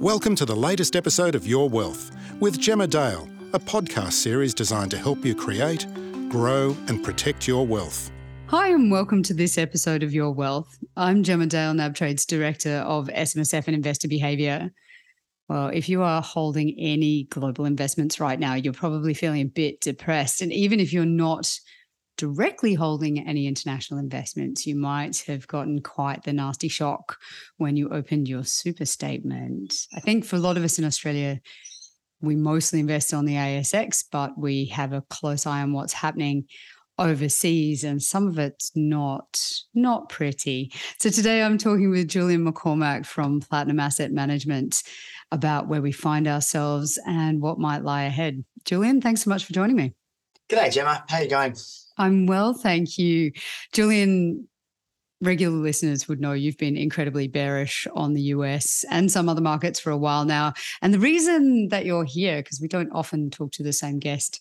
Welcome 0.00 0.36
to 0.36 0.44
the 0.44 0.54
latest 0.54 0.94
episode 0.94 1.34
of 1.34 1.46
Your 1.46 1.70
Wealth 1.70 2.14
with 2.38 2.60
Gemma 2.60 2.86
Dale, 2.86 3.26
a 3.54 3.58
podcast 3.58 4.12
series 4.12 4.52
designed 4.52 4.90
to 4.90 4.98
help 4.98 5.24
you 5.24 5.34
create, 5.34 5.86
grow, 6.28 6.76
and 6.88 7.02
protect 7.02 7.48
your 7.48 7.66
wealth. 7.66 8.10
Hi, 8.48 8.68
and 8.68 8.90
welcome 8.90 9.22
to 9.22 9.32
this 9.32 9.56
episode 9.56 10.02
of 10.02 10.12
Your 10.12 10.32
Wealth. 10.32 10.76
I'm 10.98 11.22
Gemma 11.22 11.46
Dale, 11.46 11.72
NabTrade's 11.72 12.26
Director 12.26 12.74
of 12.80 13.08
SMSF 13.08 13.68
and 13.68 13.74
Investor 13.74 14.06
Behavior. 14.06 14.70
Well, 15.48 15.68
if 15.68 15.88
you 15.88 16.02
are 16.02 16.20
holding 16.20 16.76
any 16.78 17.24
global 17.30 17.64
investments 17.64 18.20
right 18.20 18.38
now, 18.38 18.52
you're 18.52 18.74
probably 18.74 19.14
feeling 19.14 19.40
a 19.40 19.46
bit 19.46 19.80
depressed. 19.80 20.42
And 20.42 20.52
even 20.52 20.78
if 20.78 20.92
you're 20.92 21.06
not 21.06 21.58
directly 22.16 22.74
holding 22.74 23.26
any 23.26 23.46
international 23.46 24.00
investments, 24.00 24.66
you 24.66 24.74
might 24.74 25.18
have 25.26 25.46
gotten 25.46 25.80
quite 25.80 26.22
the 26.22 26.32
nasty 26.32 26.68
shock 26.68 27.18
when 27.58 27.76
you 27.76 27.88
opened 27.90 28.28
your 28.28 28.44
super 28.44 28.86
statement. 28.86 29.74
I 29.94 30.00
think 30.00 30.24
for 30.24 30.36
a 30.36 30.40
lot 30.40 30.56
of 30.56 30.64
us 30.64 30.78
in 30.78 30.84
Australia, 30.84 31.40
we 32.20 32.34
mostly 32.34 32.80
invest 32.80 33.12
on 33.12 33.26
the 33.26 33.34
ASX, 33.34 34.04
but 34.10 34.38
we 34.38 34.66
have 34.66 34.92
a 34.92 35.04
close 35.10 35.46
eye 35.46 35.62
on 35.62 35.72
what's 35.72 35.92
happening 35.92 36.46
overseas 36.98 37.84
and 37.84 38.02
some 38.02 38.26
of 38.26 38.38
it's 38.38 38.72
not 38.74 39.42
not 39.74 40.08
pretty. 40.08 40.72
So 40.98 41.10
today 41.10 41.42
I'm 41.42 41.58
talking 41.58 41.90
with 41.90 42.08
Julian 42.08 42.50
McCormack 42.50 43.04
from 43.04 43.40
Platinum 43.40 43.80
Asset 43.80 44.12
Management 44.12 44.82
about 45.30 45.68
where 45.68 45.82
we 45.82 45.92
find 45.92 46.26
ourselves 46.26 46.98
and 47.06 47.40
what 47.42 47.58
might 47.58 47.84
lie 47.84 48.04
ahead. 48.04 48.44
Julian, 48.64 49.00
thanks 49.00 49.22
so 49.22 49.30
much 49.30 49.44
for 49.44 49.52
joining 49.52 49.76
me. 49.76 49.92
G'day, 50.48 50.72
Gemma. 50.72 51.04
How 51.08 51.18
are 51.18 51.22
you 51.24 51.28
going? 51.28 51.54
I'm 51.98 52.26
well, 52.26 52.52
thank 52.54 52.98
you. 52.98 53.32
Julian, 53.72 54.48
regular 55.20 55.56
listeners 55.56 56.08
would 56.08 56.20
know 56.20 56.32
you've 56.32 56.58
been 56.58 56.76
incredibly 56.76 57.26
bearish 57.26 57.86
on 57.94 58.12
the 58.12 58.22
US 58.22 58.84
and 58.90 59.10
some 59.10 59.28
other 59.28 59.40
markets 59.40 59.80
for 59.80 59.90
a 59.90 59.96
while 59.96 60.24
now. 60.24 60.52
And 60.82 60.92
the 60.92 60.98
reason 60.98 61.68
that 61.68 61.86
you're 61.86 62.04
here, 62.04 62.42
because 62.42 62.60
we 62.60 62.68
don't 62.68 62.90
often 62.92 63.30
talk 63.30 63.52
to 63.52 63.62
the 63.62 63.72
same 63.72 63.98
guest 63.98 64.40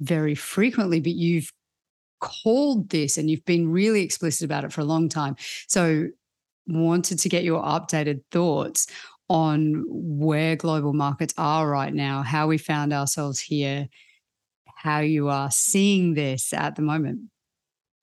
very 0.00 0.34
frequently, 0.34 1.00
but 1.00 1.12
you've 1.12 1.50
called 2.20 2.90
this 2.90 3.16
and 3.16 3.30
you've 3.30 3.44
been 3.44 3.70
really 3.70 4.02
explicit 4.02 4.44
about 4.44 4.64
it 4.64 4.72
for 4.72 4.82
a 4.82 4.84
long 4.84 5.08
time. 5.08 5.36
So, 5.68 6.08
wanted 6.66 7.18
to 7.18 7.28
get 7.28 7.42
your 7.42 7.62
updated 7.62 8.20
thoughts 8.30 8.86
on 9.28 9.84
where 9.88 10.54
global 10.54 10.92
markets 10.92 11.34
are 11.36 11.68
right 11.68 11.94
now, 11.94 12.22
how 12.22 12.46
we 12.46 12.58
found 12.58 12.92
ourselves 12.92 13.40
here, 13.40 13.88
how 14.82 15.00
you 15.00 15.28
are 15.28 15.50
seeing 15.50 16.14
this 16.14 16.52
at 16.52 16.76
the 16.76 16.82
moment. 16.82 17.20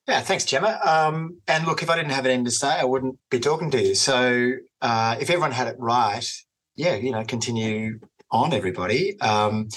Yeah, 0.08 0.22
thanks, 0.22 0.46
Gemma. 0.46 0.80
Um, 0.86 1.42
and 1.48 1.66
look, 1.66 1.82
if 1.82 1.90
I 1.90 1.96
didn't 1.96 2.12
have 2.12 2.26
anything 2.26 2.46
to 2.46 2.52
say, 2.52 2.70
I 2.70 2.84
wouldn't 2.84 3.18
be 3.30 3.40
talking 3.40 3.72
to 3.72 3.82
you. 3.82 3.96
So 3.96 4.54
uh, 4.82 5.18
if 5.20 5.30
everyone 5.30 5.52
had 5.52 5.68
it 5.68 5.76
right, 5.80 6.26
yeah, 6.76 6.96
you 6.96 7.12
know, 7.12 7.24
continue 7.26 8.00
on, 8.32 8.54
everybody. 8.54 9.20
Um, 9.22 9.70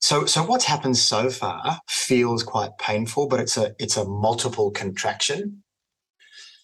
so, 0.00 0.26
so 0.26 0.42
what's 0.42 0.64
happened 0.64 0.96
so 0.96 1.30
far 1.30 1.80
feels 1.88 2.42
quite 2.42 2.70
painful, 2.78 3.28
but 3.28 3.40
it's 3.40 3.56
a 3.56 3.74
it's 3.78 3.96
a 3.96 4.04
multiple 4.04 4.70
contraction. 4.70 5.62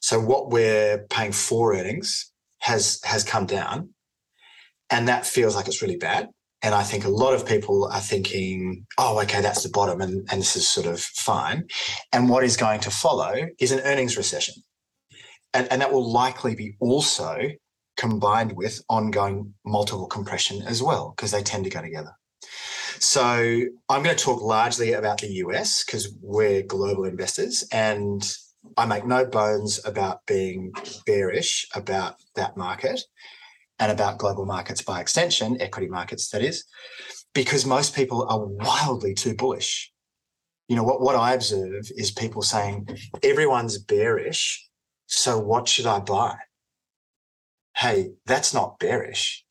So 0.01 0.21
what 0.21 0.51
we're 0.51 1.07
paying 1.09 1.33
for 1.33 1.75
earnings 1.75 2.33
has 2.59 3.01
has 3.05 3.25
come 3.25 3.47
down, 3.47 3.91
and 4.91 5.09
that 5.09 5.27
feels 5.27 5.55
like 5.55 5.69
it's 5.69 5.81
really 5.81 5.97
bad. 5.97 6.29
And 6.67 6.75
I 6.75 6.83
think 6.83 7.05
a 7.05 7.09
lot 7.09 7.33
of 7.33 7.47
people 7.47 7.89
are 7.93 8.01
thinking, 8.01 8.87
oh, 8.99 9.21
okay, 9.21 9.41
that's 9.41 9.63
the 9.63 9.69
bottom 9.69 10.01
and, 10.01 10.27
and 10.33 10.41
this 10.41 10.57
is 10.57 10.67
sort 10.67 10.89
of 10.89 10.99
fine. 10.99 11.69
And 12.13 12.29
what 12.29 12.43
is 12.43 12.57
going 12.57 12.81
to 12.81 12.91
follow 12.91 13.37
is 13.61 13.71
an 13.71 13.79
earnings 13.85 14.17
recession. 14.17 14.55
And, 15.55 15.71
and 15.71 15.81
that 15.81 15.93
will 15.93 16.11
likely 16.11 16.57
be 16.57 16.75
also 16.81 17.39
combined 17.97 18.57
with 18.57 18.83
ongoing 18.89 19.55
multiple 19.65 20.09
compression 20.09 20.61
as 20.63 20.83
well, 20.83 21.15
because 21.17 21.31
they 21.31 21.45
tend 21.45 21.63
to 21.65 21.71
go 21.71 21.83
together. 21.83 22.11
So 22.99 23.63
I'm 23.89 24.03
going 24.03 24.17
to 24.17 24.25
talk 24.25 24.43
largely 24.43 24.93
about 24.93 25.21
the 25.21 25.35
US 25.45 25.85
because 25.85 26.13
we're 26.21 26.63
global 26.63 27.05
investors 27.05 27.65
and 27.71 28.29
I 28.77 28.87
make 28.87 29.07
no 29.07 29.25
bones 29.25 29.79
about 29.85 30.27
being 30.27 30.73
bearish 31.07 31.69
about 31.77 32.17
that 32.35 32.57
market 32.57 33.03
and 33.79 33.93
about 33.93 34.19
global 34.19 34.47
markets 34.47 34.83
by 34.83 35.01
extension, 35.01 35.61
equity 35.61 35.89
markets, 35.89 36.31
that 36.31 36.43
is, 36.43 36.65
because 37.35 37.67
most 37.67 37.95
people 37.95 38.27
are 38.29 38.45
wildly 38.45 39.15
too 39.15 39.35
bullish. 39.35 39.93
You 40.69 40.77
know, 40.77 40.83
what, 40.83 41.01
what 41.01 41.17
I 41.17 41.35
observe 41.35 41.91
is 41.97 42.11
people 42.11 42.43
saying, 42.43 42.89
everyone's 43.23 43.79
bearish, 43.79 44.67
so 45.07 45.39
what 45.39 45.69
should 45.69 45.87
I 45.87 46.01
buy? 46.01 46.37
Hey, 47.77 48.13
that's 48.25 48.55
not 48.55 48.79
bearish. 48.79 49.45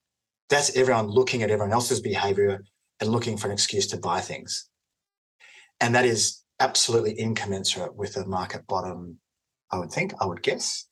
That's 0.49 0.75
everyone 0.75 1.07
looking 1.07 1.43
at 1.43 1.51
everyone 1.51 1.73
else's 1.73 2.01
behavior 2.01 2.63
and 2.99 3.09
looking 3.09 3.37
for 3.37 3.47
an 3.47 3.53
excuse 3.53 3.87
to 3.87 3.97
buy 3.97 4.19
things. 4.19 4.67
And 5.79 5.93
that 5.95 6.05
is 6.05 6.41
absolutely 6.59 7.13
incommensurate 7.13 7.95
with 7.95 8.17
a 8.17 8.25
market 8.25 8.65
bottom, 8.67 9.19
I 9.71 9.79
would 9.79 9.91
think, 9.91 10.13
I 10.19 10.25
would 10.25 10.41
guess. 10.41 10.87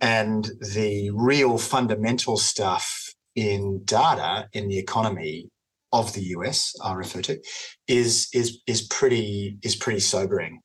And 0.00 0.50
the 0.74 1.10
real 1.10 1.58
fundamental 1.58 2.36
stuff 2.36 3.14
in 3.34 3.82
data 3.84 4.48
in 4.52 4.68
the 4.68 4.78
economy 4.78 5.50
of 5.92 6.12
the 6.14 6.22
US, 6.36 6.74
I 6.82 6.94
refer 6.94 7.20
to, 7.22 7.40
is 7.88 8.28
is 8.32 8.60
is 8.66 8.82
pretty 8.82 9.58
is 9.62 9.76
pretty 9.76 10.00
sobering. 10.00 10.60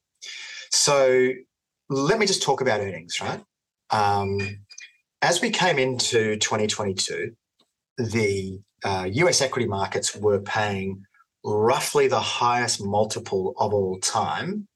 So 0.72 1.32
let 1.90 2.20
me 2.20 2.26
just 2.26 2.44
talk 2.44 2.62
about 2.62 2.82
earnings, 2.82 3.20
right? 3.22 3.42
Um, 3.90 4.40
as 5.22 5.42
we 5.42 5.50
came 5.50 5.80
into 5.80 6.38
2022, 6.38 7.32
the 7.98 8.60
uh, 8.84 9.08
US 9.12 9.42
equity 9.42 9.68
markets 9.68 10.16
were 10.16 10.40
paying 10.40 11.04
roughly 11.44 12.08
the 12.08 12.20
highest 12.20 12.84
multiple 12.84 13.54
of 13.58 13.74
all 13.74 14.00
time 14.00 14.68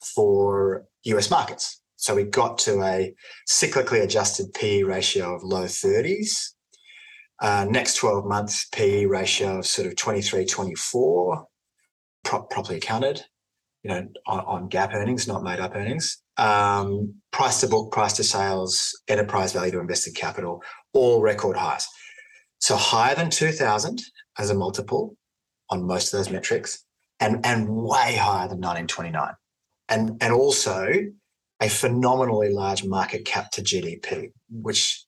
for 0.00 0.84
US 1.04 1.30
markets. 1.30 1.81
So 2.02 2.16
we 2.16 2.24
got 2.24 2.58
to 2.58 2.82
a 2.82 3.14
cyclically 3.48 4.02
adjusted 4.02 4.52
PE 4.54 4.82
ratio 4.82 5.36
of 5.36 5.44
low 5.44 5.66
30s. 5.66 6.48
Uh, 7.40 7.64
next 7.70 7.94
12 7.94 8.24
months 8.24 8.66
PE 8.72 9.04
ratio 9.06 9.60
of 9.60 9.66
sort 9.66 9.86
of 9.86 9.94
23, 9.94 10.44
24, 10.44 11.46
pro- 12.24 12.42
properly 12.42 12.78
accounted, 12.78 13.22
you 13.84 13.90
know, 13.90 14.08
on, 14.26 14.40
on 14.40 14.68
GAAP 14.68 14.92
earnings, 14.94 15.28
not 15.28 15.44
made 15.44 15.60
up 15.60 15.76
earnings. 15.76 16.20
Um, 16.38 17.14
price 17.30 17.60
to 17.60 17.68
book, 17.68 17.92
price 17.92 18.14
to 18.14 18.24
sales, 18.24 19.00
enterprise 19.06 19.52
value 19.52 19.70
to 19.70 19.78
invested 19.78 20.16
capital, 20.16 20.60
all 20.92 21.22
record 21.22 21.56
highs. 21.56 21.86
So 22.58 22.74
higher 22.74 23.14
than 23.14 23.30
2000 23.30 24.02
as 24.40 24.50
a 24.50 24.54
multiple 24.54 25.16
on 25.70 25.86
most 25.86 26.12
of 26.12 26.18
those 26.18 26.30
metrics 26.30 26.84
and, 27.20 27.46
and 27.46 27.68
way 27.68 28.16
higher 28.16 28.48
than 28.48 28.58
1929. 28.58 29.34
And, 29.88 30.20
and 30.20 30.32
also 30.32 30.88
a 31.62 31.68
phenomenally 31.68 32.52
large 32.52 32.84
market 32.84 33.24
cap 33.24 33.50
to 33.52 33.62
GDP, 33.62 34.32
which 34.50 35.04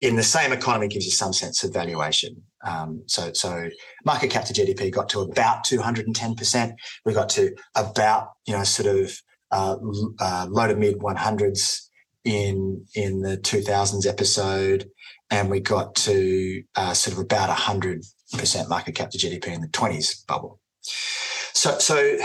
in 0.00 0.14
the 0.14 0.22
same 0.22 0.52
economy 0.52 0.86
gives 0.86 1.04
you 1.04 1.10
some 1.10 1.32
sense 1.32 1.64
of 1.64 1.72
valuation. 1.72 2.40
Um, 2.64 3.02
so, 3.06 3.32
so 3.32 3.68
market 4.04 4.30
cap 4.30 4.44
to 4.44 4.52
GDP 4.52 4.92
got 4.92 5.08
to 5.10 5.20
about 5.20 5.64
210%. 5.64 6.72
We 7.04 7.12
got 7.12 7.28
to 7.30 7.54
about, 7.74 8.28
you 8.46 8.56
know, 8.56 8.62
sort 8.62 8.96
of 8.96 9.20
uh, 9.50 9.76
uh, 10.20 10.46
low 10.48 10.68
to 10.68 10.76
mid 10.76 10.98
100s 10.98 11.88
in 12.24 12.84
in 12.94 13.22
the 13.22 13.38
2000s 13.38 14.06
episode, 14.06 14.88
and 15.30 15.50
we 15.50 15.60
got 15.60 15.94
to 15.94 16.62
uh, 16.76 16.92
sort 16.92 17.16
of 17.16 17.22
about 17.22 17.48
100% 17.56 18.68
market 18.68 18.94
cap 18.94 19.10
to 19.10 19.18
GDP 19.18 19.48
in 19.48 19.62
the 19.62 19.68
20s 19.68 20.26
bubble. 20.26 20.60
So, 20.82 21.78
so 21.78 22.18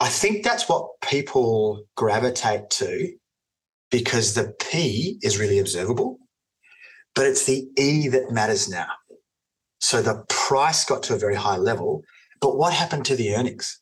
I 0.00 0.08
think 0.08 0.44
that's 0.44 0.68
what 0.68 1.00
people 1.02 1.84
gravitate 1.96 2.70
to 2.70 3.12
because 3.90 4.34
the 4.34 4.54
P 4.60 5.18
is 5.22 5.38
really 5.38 5.58
observable, 5.58 6.18
but 7.14 7.26
it's 7.26 7.46
the 7.46 7.68
E 7.76 8.08
that 8.08 8.30
matters 8.30 8.68
now. 8.68 8.88
So 9.80 10.02
the 10.02 10.24
price 10.28 10.84
got 10.84 11.02
to 11.04 11.14
a 11.14 11.18
very 11.18 11.34
high 11.34 11.56
level, 11.56 12.02
but 12.40 12.56
what 12.56 12.72
happened 12.72 13.06
to 13.06 13.16
the 13.16 13.34
earnings? 13.34 13.80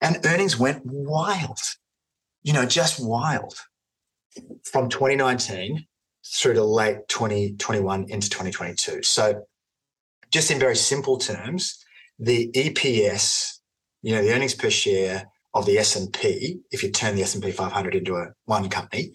And 0.00 0.24
earnings 0.24 0.58
went 0.58 0.82
wild, 0.84 1.58
you 2.42 2.52
know, 2.52 2.66
just 2.66 3.04
wild 3.04 3.58
from 4.64 4.88
2019 4.88 5.86
through 6.26 6.54
to 6.54 6.64
late 6.64 7.08
2021 7.08 8.06
into 8.08 8.30
2022. 8.30 9.02
So 9.02 9.44
just 10.30 10.50
in 10.50 10.58
very 10.58 10.76
simple 10.76 11.18
terms, 11.18 11.84
the 12.18 12.50
EPS 12.54 13.53
you 14.04 14.14
know, 14.14 14.22
the 14.22 14.34
earnings 14.34 14.54
per 14.54 14.68
share 14.68 15.30
of 15.54 15.64
the 15.64 15.78
S&P, 15.78 16.60
if 16.70 16.82
you 16.82 16.90
turn 16.90 17.16
the 17.16 17.22
S&P 17.22 17.50
500 17.50 17.94
into 17.94 18.16
a 18.16 18.26
one 18.44 18.68
company, 18.68 19.12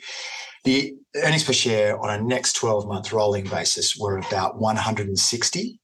the 0.63 0.95
earnings 1.15 1.44
per 1.44 1.53
share 1.53 2.00
on 2.00 2.09
a 2.09 2.21
next 2.21 2.53
12 2.53 2.88
month 2.88 3.13
rolling 3.13 3.45
basis 3.45 3.95
were 3.95 4.18
about 4.18 4.59
160 4.59 5.80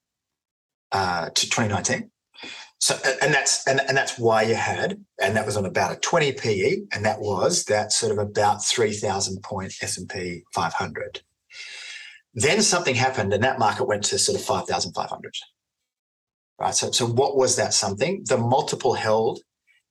uh, 0.91 1.29
to 1.29 1.49
2019. 1.49 2.09
So, 2.79 2.97
and 3.21 3.33
that's 3.33 3.65
and, 3.67 3.79
and 3.87 3.95
that's 3.95 4.17
why 4.17 4.41
you 4.41 4.55
had, 4.55 4.99
and 5.21 5.35
that 5.35 5.45
was 5.45 5.55
on 5.55 5.65
about 5.65 5.95
a 5.95 5.99
20 5.99 6.33
PE, 6.33 6.77
and 6.91 7.05
that 7.05 7.19
was 7.19 7.65
that 7.65 7.93
sort 7.93 8.11
of 8.11 8.17
about 8.17 8.65
3,000 8.65 9.41
point 9.43 9.73
S&P 9.81 10.43
500. 10.53 11.21
Then 12.33 12.61
something 12.61 12.95
happened 12.95 13.33
and 13.33 13.43
that 13.43 13.59
market 13.59 13.87
went 13.87 14.03
to 14.05 14.19
sort 14.19 14.37
of 14.37 14.43
5,500. 14.43 15.35
Right. 16.59 16.73
So, 16.73 16.91
so 16.91 17.05
what 17.05 17.35
was 17.35 17.57
that 17.57 17.73
something? 17.73 18.23
The 18.27 18.37
multiple 18.37 18.93
held 18.93 19.39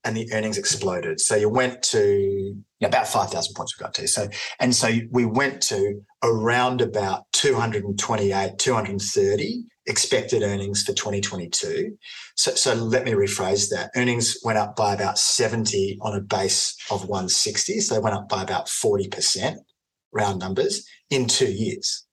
and 0.04 0.16
the 0.16 0.30
earnings 0.32 0.58
exploded. 0.58 1.20
So 1.20 1.34
you 1.34 1.48
went 1.48 1.82
to 1.84 2.56
yeah, 2.80 2.88
about 2.88 3.08
5,000 3.08 3.54
points 3.54 3.78
we 3.78 3.82
got 3.82 3.94
to. 3.94 4.06
So, 4.06 4.28
and 4.60 4.74
so 4.74 4.90
we 5.10 5.24
went 5.24 5.62
to 5.64 6.02
around 6.22 6.80
about 6.80 7.24
228, 7.32 8.58
230 8.58 9.64
expected 9.86 10.42
earnings 10.42 10.82
for 10.82 10.92
2022. 10.92 11.96
So, 12.36 12.54
so 12.54 12.74
let 12.74 13.04
me 13.04 13.12
rephrase 13.12 13.70
that. 13.70 13.90
Earnings 13.96 14.38
went 14.44 14.58
up 14.58 14.76
by 14.76 14.94
about 14.94 15.18
70 15.18 15.98
on 16.00 16.16
a 16.16 16.20
base 16.20 16.76
of 16.90 17.08
160. 17.08 17.80
So 17.80 17.94
they 17.94 18.00
went 18.00 18.16
up 18.16 18.28
by 18.28 18.42
about 18.42 18.66
40%, 18.66 19.56
round 20.12 20.40
numbers, 20.40 20.86
in 21.10 21.26
two 21.26 21.50
years. 21.50 22.03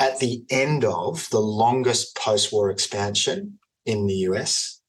At 0.00 0.20
the 0.20 0.44
end 0.50 0.84
of 0.84 1.28
the 1.30 1.40
longest 1.40 2.16
post 2.16 2.52
war 2.52 2.70
expansion 2.70 3.58
in 3.84 4.06
the 4.06 4.14
US, 4.28 4.80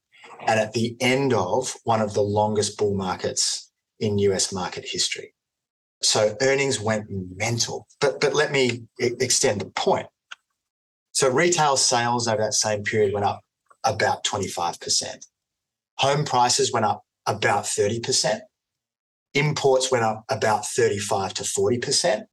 and 0.47 0.59
at 0.59 0.73
the 0.73 0.95
end 0.99 1.33
of 1.33 1.75
one 1.83 2.01
of 2.01 2.13
the 2.13 2.21
longest 2.21 2.77
bull 2.77 2.95
markets 2.95 3.71
in 3.99 4.17
US 4.19 4.53
market 4.53 4.85
history. 4.87 5.33
So 6.01 6.35
earnings 6.41 6.79
went 6.79 7.07
mental. 7.09 7.87
But, 7.99 8.21
but 8.21 8.33
let 8.33 8.51
me 8.51 8.83
extend 8.99 9.61
the 9.61 9.65
point. 9.65 10.07
So 11.11 11.29
retail 11.29 11.75
sales 11.75 12.27
over 12.27 12.41
that 12.41 12.53
same 12.53 12.83
period 12.83 13.13
went 13.13 13.25
up 13.25 13.41
about 13.83 14.23
25%. 14.23 15.25
Home 15.97 16.23
prices 16.23 16.71
went 16.71 16.85
up 16.85 17.03
about 17.25 17.65
30%. 17.65 18.39
Imports 19.33 19.91
went 19.91 20.05
up 20.05 20.23
about 20.29 20.65
35 20.65 21.33
to 21.35 21.43
40%. 21.43 22.23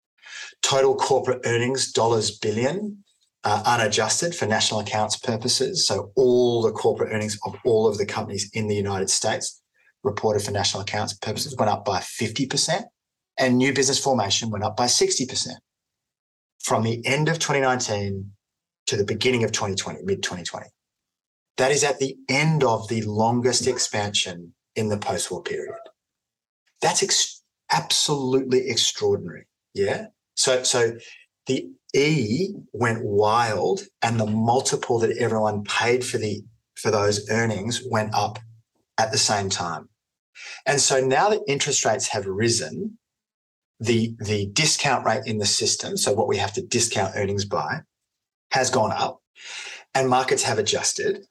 Total 0.63 0.95
corporate 0.95 1.43
earnings, 1.45 1.93
dollars 1.93 2.37
billion, 2.39 3.05
uh, 3.45 3.63
unadjusted 3.65 4.35
for 4.35 4.47
national 4.47 4.81
accounts 4.81 5.17
purposes. 5.17 5.87
So 5.87 6.11
all 6.17 6.63
the 6.63 6.73
corporate 6.73 7.13
earnings 7.13 7.39
of 7.45 7.55
all 7.65 7.87
of 7.87 7.99
the 7.99 8.07
companies 8.07 8.51
in 8.53 8.67
the 8.67 8.75
United 8.75 9.09
States 9.09 9.63
reported 10.03 10.43
for 10.43 10.51
national 10.51 10.83
accounts 10.83 11.15
purposes 11.15 11.55
went 11.57 11.71
up 11.71 11.85
by 11.85 11.99
50%, 11.99 12.85
and 13.39 13.57
new 13.57 13.73
business 13.73 14.03
formation 14.03 14.51
went 14.51 14.65
up 14.65 14.77
by 14.77 14.87
60%. 14.87 15.49
From 16.61 16.83
the 16.83 17.05
end 17.07 17.29
of 17.29 17.39
2019 17.39 18.33
to 18.87 18.97
the 18.97 19.05
beginning 19.05 19.45
of 19.45 19.53
2020, 19.53 20.01
mid 20.05 20.23
2020. 20.23 20.67
That 21.57 21.71
is 21.71 21.85
at 21.85 21.99
the 21.99 22.17
end 22.29 22.65
of 22.65 22.89
the 22.89 23.03
longest 23.03 23.67
expansion 23.67 24.55
in 24.75 24.89
the 24.89 24.99
post 24.99 25.31
war 25.31 25.43
period. 25.43 25.75
That's 26.83 27.03
ex- 27.03 27.43
absolutely 27.71 28.69
extraordinary. 28.69 29.47
Yeah. 29.75 30.07
So, 30.37 30.63
so 30.63 30.93
the 31.47 31.69
E 31.95 32.55
went 32.73 33.05
wild 33.05 33.83
and 34.03 34.21
the 34.21 34.27
multiple 34.27 34.99
that 35.01 35.17
everyone 35.19 35.65
paid 35.65 36.05
for 36.05 36.19
the 36.19 36.43
for 36.77 36.91
those 36.91 37.29
earnings 37.31 37.83
went 37.91 38.15
up 38.15 38.39
at 38.99 39.11
the 39.11 39.19
same 39.19 39.49
time. 39.49 39.89
And 40.67 40.81
so 40.81 41.01
now 41.01 41.31
that 41.31 41.41
interest 41.49 41.85
rates 41.85 42.09
have 42.09 42.27
risen, 42.27 42.99
the, 43.81 44.15
the 44.19 44.47
discount 44.53 45.07
rate 45.07 45.23
in 45.27 45.39
the 45.39 45.47
system, 45.47 45.97
so 45.97 46.13
what 46.13 46.29
we 46.29 46.37
have 46.37 46.53
to 46.55 46.63
discount 46.63 47.15
earnings 47.17 47.45
by, 47.45 47.81
has 48.53 48.71
gone 48.71 48.93
up 48.93 49.21
and 49.95 50.09
markets 50.09 50.43
have 50.43 50.59
adjusted. 50.59 51.25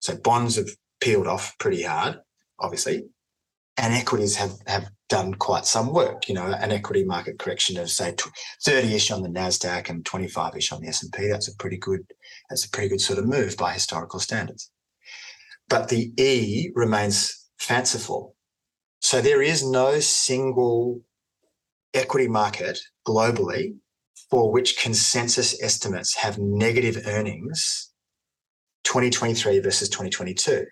So 0.00 0.16
bonds 0.16 0.56
have 0.56 0.68
peeled 1.00 1.26
off 1.26 1.56
pretty 1.58 1.82
hard, 1.82 2.18
obviously, 2.58 3.04
and 3.76 3.94
equities 3.94 4.36
have, 4.36 4.52
have 4.66 4.90
done 5.08 5.34
quite 5.34 5.66
some 5.66 5.92
work. 5.92 6.28
You 6.28 6.34
know, 6.34 6.46
an 6.46 6.70
equity 6.70 7.04
market 7.04 7.38
correction 7.38 7.78
of 7.78 7.90
say 7.90 8.12
30-ish 8.12 9.10
on 9.10 9.22
the 9.22 9.28
Nasdaq 9.28 9.88
and 9.88 10.04
25-ish 10.04 10.72
on 10.72 10.80
the 10.80 10.88
S&P. 10.88 11.28
That's 11.28 11.48
a 11.48 11.56
pretty 11.56 11.78
good. 11.78 12.06
That's 12.50 12.64
a 12.64 12.70
pretty 12.70 12.90
good 12.90 13.00
sort 13.00 13.18
of 13.18 13.26
move 13.26 13.56
by 13.56 13.72
historical 13.72 14.20
standards. 14.20 14.70
But 15.68 15.88
the 15.88 16.12
E 16.20 16.70
remains 16.74 17.48
fanciful. 17.58 18.34
So 19.00 19.20
there 19.20 19.42
is 19.42 19.64
no 19.64 20.00
single 20.00 21.02
equity 21.94 22.28
market 22.28 22.78
globally 23.06 23.76
for 24.30 24.50
which 24.50 24.80
consensus 24.80 25.60
estimates 25.62 26.14
have 26.16 26.38
negative 26.38 27.02
earnings 27.06 27.90
2023 28.84 29.60
versus 29.60 29.88
2022 29.88 30.66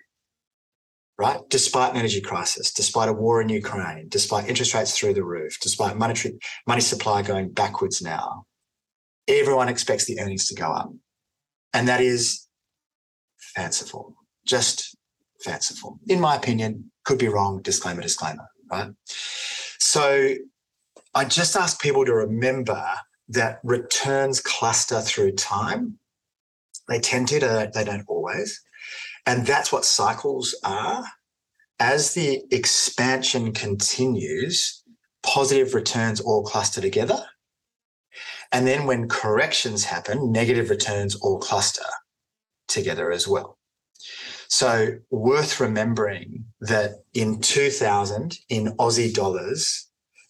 right? 1.17 1.39
Despite 1.49 1.91
an 1.91 1.97
energy 1.97 2.21
crisis, 2.21 2.71
despite 2.71 3.09
a 3.09 3.13
war 3.13 3.41
in 3.41 3.49
Ukraine, 3.49 4.07
despite 4.09 4.47
interest 4.47 4.73
rates 4.73 4.97
through 4.97 5.15
the 5.15 5.23
roof, 5.23 5.57
despite 5.61 5.97
monetary 5.97 6.37
money 6.67 6.81
supply 6.81 7.21
going 7.21 7.51
backwards 7.51 8.01
now, 8.01 8.45
everyone 9.27 9.67
expects 9.67 10.05
the 10.05 10.19
earnings 10.19 10.47
to 10.47 10.55
go 10.55 10.71
up. 10.71 10.91
And 11.73 11.87
that 11.87 12.01
is 12.01 12.47
fanciful, 13.55 14.15
just 14.45 14.95
fanciful. 15.43 15.99
In 16.07 16.19
my 16.19 16.35
opinion, 16.35 16.91
could 17.03 17.19
be 17.19 17.27
wrong, 17.27 17.61
disclaimer, 17.61 18.01
disclaimer, 18.01 18.47
right? 18.71 18.91
So 19.79 20.35
I 21.15 21.25
just 21.25 21.55
ask 21.55 21.81
people 21.81 22.05
to 22.05 22.13
remember 22.13 22.83
that 23.29 23.59
returns 23.63 24.39
cluster 24.39 25.01
through 25.01 25.33
time. 25.33 25.99
They 26.87 26.99
tend 26.99 27.27
to, 27.29 27.71
they 27.73 27.83
don't 27.83 28.05
always. 28.07 28.61
And 29.27 29.45
that's 29.45 29.71
what 29.71 29.85
cycles 29.85 30.55
are. 30.63 31.05
As 31.79 32.13
the 32.13 32.41
expansion 32.49 33.51
continues, 33.51 34.83
positive 35.21 35.75
returns 35.75 36.21
all 36.21 36.43
cluster 36.43 36.81
together. 36.81 37.23
And 38.51 38.65
then 38.65 38.85
when 38.85 39.09
corrections 39.09 39.83
happen, 39.83 40.31
negative 40.31 40.69
returns 40.69 41.15
all 41.15 41.39
cluster 41.39 41.85
together 42.69 43.11
as 43.11 43.27
well. 43.27 43.57
So 44.47 44.99
worth 45.11 45.59
remembering 45.59 46.45
that 46.61 47.03
in 47.13 47.41
2000 47.41 48.39
in 48.47 48.67
Aussie 48.77 49.13
dollars, 49.13 49.89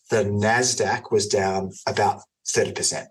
the 0.09 0.23
NASDAQ 0.23 1.11
was 1.11 1.27
down 1.27 1.71
about 1.85 2.21
30%. 2.47 3.05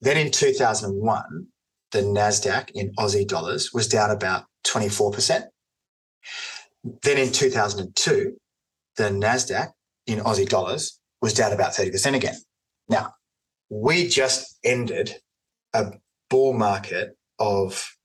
Then 0.00 0.16
in 0.16 0.30
2001, 0.30 1.46
the 1.92 2.00
NASDAQ 2.00 2.70
in 2.70 2.94
Aussie 2.94 3.28
dollars 3.28 3.70
was 3.74 3.86
down 3.86 4.10
about 4.10 4.44
24%. 4.64 5.44
Then 7.02 7.18
in 7.18 7.32
2002, 7.32 8.36
the 8.96 9.04
NASDAQ 9.04 9.72
in 10.06 10.20
Aussie 10.20 10.48
dollars 10.48 10.98
was 11.20 11.34
down 11.34 11.52
about 11.52 11.72
30% 11.72 12.14
again. 12.14 12.36
Now, 12.88 13.14
we 13.68 14.08
just 14.08 14.58
ended 14.64 15.16
a 15.74 15.92
bull 16.28 16.52
market 16.52 17.16
of 17.38 17.96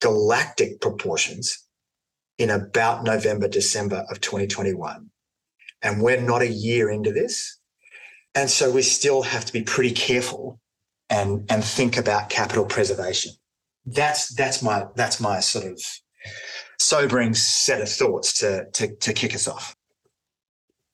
galactic 0.00 0.80
proportions 0.80 1.66
in 2.38 2.50
about 2.50 3.04
November, 3.04 3.48
December 3.48 4.04
of 4.10 4.20
2021. 4.20 5.10
And 5.82 6.02
we're 6.02 6.20
not 6.20 6.42
a 6.42 6.48
year 6.48 6.90
into 6.90 7.12
this. 7.12 7.58
And 8.34 8.48
so 8.48 8.70
we 8.70 8.82
still 8.82 9.22
have 9.22 9.44
to 9.44 9.52
be 9.52 9.62
pretty 9.62 9.92
careful 9.92 10.60
and, 11.10 11.44
and 11.50 11.64
think 11.64 11.96
about 11.96 12.30
capital 12.30 12.64
preservation 12.64 13.32
that's 13.86 14.34
that's 14.34 14.62
my 14.62 14.86
that's 14.94 15.20
my 15.20 15.40
sort 15.40 15.64
of 15.66 15.80
sobering 16.78 17.34
set 17.34 17.80
of 17.80 17.88
thoughts 17.88 18.38
to 18.40 18.66
to 18.72 18.94
to 18.96 19.12
kick 19.12 19.34
us 19.34 19.48
off. 19.48 19.74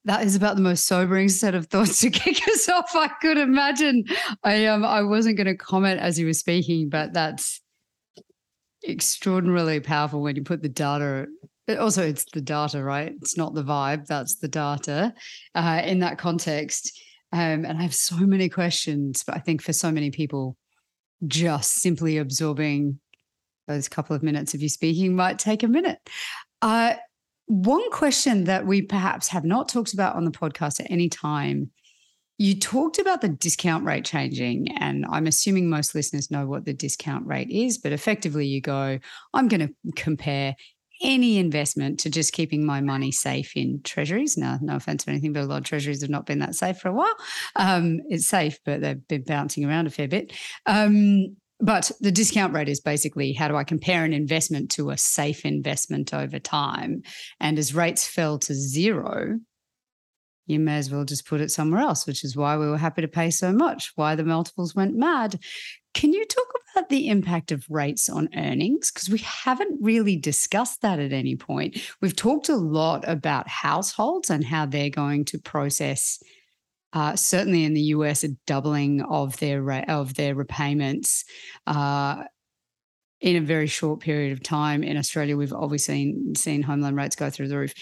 That 0.05 0.25
is 0.25 0.37
about 0.37 0.55
the 0.55 0.63
most 0.63 0.87
sobering 0.87 1.29
set 1.29 1.55
of 1.55 1.67
thoughts 1.67 2.01
to 2.01 2.11
kick 2.25 2.47
us 2.49 2.69
off. 2.69 2.95
I 2.95 3.09
could 3.21 3.39
imagine. 3.39 4.05
I 4.45 4.67
um 4.67 4.85
I 4.85 5.03
wasn't 5.03 5.37
going 5.37 5.47
to 5.47 5.57
comment 5.57 6.01
as 6.01 6.19
you 6.19 6.27
were 6.27 6.33
speaking, 6.33 6.89
but 6.89 7.13
that's 7.13 7.61
extraordinarily 8.87 9.81
powerful 9.81 10.23
when 10.23 10.37
you 10.37 10.45
put 10.45 10.63
the 10.63 10.69
data. 10.69 11.27
Also, 11.81 12.07
it's 12.07 12.25
the 12.33 12.41
data, 12.41 12.83
right? 12.83 13.13
It's 13.21 13.37
not 13.37 13.55
the 13.55 13.65
vibe. 13.65 14.07
That's 14.07 14.37
the 14.37 14.47
data. 14.47 15.13
Uh, 15.57 15.83
in 15.85 15.99
that 15.99 16.17
context, 16.17 16.97
um, 17.33 17.65
and 17.65 17.79
I 17.79 17.83
have 17.83 17.95
so 17.95 18.17
many 18.17 18.49
questions, 18.49 19.25
but 19.27 19.35
I 19.35 19.41
think 19.41 19.61
for 19.61 19.73
so 19.73 19.91
many 19.91 20.13
people, 20.13 20.57
just 21.27 21.75
simply 21.75 22.19
absorbing 22.19 22.99
those 23.69 23.89
couple 23.89 24.15
of 24.15 24.23
minutes 24.23 24.55
of 24.55 24.63
you 24.63 24.69
speaking 24.69 25.17
might 25.17 25.39
take 25.39 25.63
a 25.63 25.69
minute. 25.69 25.99
Uh, 26.63 26.95
one 27.47 27.91
question 27.91 28.45
that 28.45 28.67
we 28.67 28.83
perhaps 28.83 29.29
have 29.29 29.45
not 29.45 29.69
talked 29.69 29.95
about 29.95 30.17
on 30.17 30.25
the 30.25 30.31
podcast 30.31 30.81
at 30.81 30.91
any 30.91 31.09
time 31.09 31.71
you 32.39 32.59
talked 32.59 32.99
about 32.99 33.23
the 33.23 33.29
discount 33.29 33.85
rate 33.85 34.05
changing, 34.05 34.69
and 34.79 35.07
I'm 35.09 35.27
assuming 35.27 35.71
most 35.71 35.95
listeners 35.95 36.31
know 36.31 36.47
what 36.47 36.67
the 36.67 36.75
discount 36.75 37.27
rate 37.27 37.49
is, 37.49 37.79
but 37.79 37.93
effectively 37.93 38.47
you 38.47 38.61
go, 38.61 38.99
I'm 39.33 39.49
going 39.49 39.69
to 39.69 39.93
compare 39.95 40.55
any 41.03 41.39
investment 41.39 42.01
to 42.01 42.11
just 42.11 42.33
keeping 42.33 42.65
my 42.65 42.81
money 42.81 43.13
safe 43.13 43.57
in 43.57 43.81
treasuries. 43.83 44.37
Now, 44.37 44.59
no 44.61 44.77
offense 44.77 45.07
or 45.07 45.11
anything, 45.11 45.33
but 45.33 45.43
a 45.43 45.47
lot 45.47 45.59
of 45.59 45.65
treasuries 45.65 46.01
have 46.01 46.11
not 46.11 46.27
been 46.27 46.39
that 46.41 46.55
safe 46.55 46.79
for 46.79 46.89
a 46.89 46.95
while. 46.95 47.15
Um, 47.57 48.01
it's 48.09 48.27
safe, 48.27 48.59
but 48.65 48.81
they've 48.81 49.07
been 49.09 49.25
bouncing 49.25 49.65
around 49.65 49.87
a 49.87 49.91
fair 49.91 50.09
bit. 50.09 50.33
Um, 50.67 51.37
but 51.59 51.91
the 52.01 52.13
discount 52.13 52.53
rate 52.53 52.69
is 52.69 52.81
basically 52.81 53.33
how 53.33 53.49
do 53.49 53.57
I 53.57 53.65
compare 53.65 54.05
an 54.05 54.13
investment 54.13 54.71
to 54.73 54.91
a 54.91 54.99
safe 54.99 55.45
investment 55.45 56.13
over 56.13 56.39
time? 56.39 57.03
And 57.41 57.59
as 57.59 57.75
rates 57.75 58.07
fell 58.07 58.39
to 58.41 58.55
zero, 58.55 59.39
you 60.47 60.61
may 60.61 60.77
as 60.77 60.91
well 60.91 61.05
just 61.05 61.27
put 61.27 61.41
it 61.41 61.51
somewhere 61.51 61.81
else, 61.81 62.07
which 62.07 62.25
is 62.25 62.37
why 62.37 62.57
we 62.57 62.69
were 62.69 62.79
happy 62.79 63.03
to 63.03 63.09
pay 63.09 63.31
so 63.31 63.53
much, 63.53 63.93
why 63.97 64.15
the 64.15 64.25
multiples 64.25 64.75
went 64.75 64.95
mad. 64.95 65.39
Can 65.95 66.13
you 66.13 66.25
talk 66.25 66.47
about 66.77 66.89
the 66.91 67.09
impact 67.09 67.53
of 67.53 67.67
rates 67.71 68.09
on 68.09 68.29
earnings? 68.37 68.91
Because 68.91 69.09
we 69.09 69.19
haven't 69.19 69.79
really 69.81 70.17
discussed 70.17 70.83
that 70.83 70.99
at 70.99 71.13
any 71.13 71.37
point. 71.37 71.79
We've 72.01 72.17
talked 72.17 72.49
a 72.49 72.57
lot 72.57 73.09
about 73.09 73.49
households 73.49 74.31
and 74.31 74.45
how 74.45 74.67
they're 74.67 74.91
going 74.91 75.25
to 75.27 75.39
process. 75.39 76.23
Uh, 76.93 77.17
certainly 77.17 77.65
in 77.65 77.75
the 77.75 77.83
US, 77.83 78.25
a 78.25 78.29
doubling 78.47 79.03
of 79.03 79.39
their 79.39 79.71
of 79.91 80.15
their 80.15 80.35
repayments 80.35 81.25
uh, 81.67 82.25
in 83.21 83.37
a 83.37 83.41
very 83.41 83.67
short 83.67 84.01
period 84.01 84.33
of 84.33 84.43
time. 84.43 84.83
In 84.83 84.97
Australia, 84.97 85.37
we've 85.37 85.53
obviously 85.53 85.95
seen, 85.95 86.35
seen 86.35 86.63
home 86.63 86.81
loan 86.81 86.95
rates 86.95 87.17
go 87.17 87.31
through 87.31 87.49
the 87.49 87.59
roof. 87.59 87.75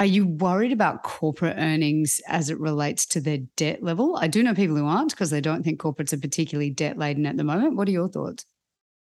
Are 0.00 0.06
you 0.06 0.26
worried 0.26 0.72
about 0.72 1.02
corporate 1.02 1.58
earnings 1.58 2.22
as 2.26 2.48
it 2.48 2.58
relates 2.58 3.04
to 3.08 3.20
their 3.20 3.40
debt 3.56 3.82
level? 3.82 4.16
I 4.16 4.28
do 4.28 4.42
know 4.42 4.54
people 4.54 4.74
who 4.74 4.86
aren't 4.86 5.10
because 5.10 5.28
they 5.28 5.42
don't 5.42 5.62
think 5.62 5.78
corporates 5.78 6.14
are 6.14 6.18
particularly 6.18 6.70
debt 6.70 6.96
laden 6.96 7.26
at 7.26 7.36
the 7.36 7.44
moment. 7.44 7.76
What 7.76 7.86
are 7.86 7.92
your 7.92 8.08
thoughts? 8.08 8.46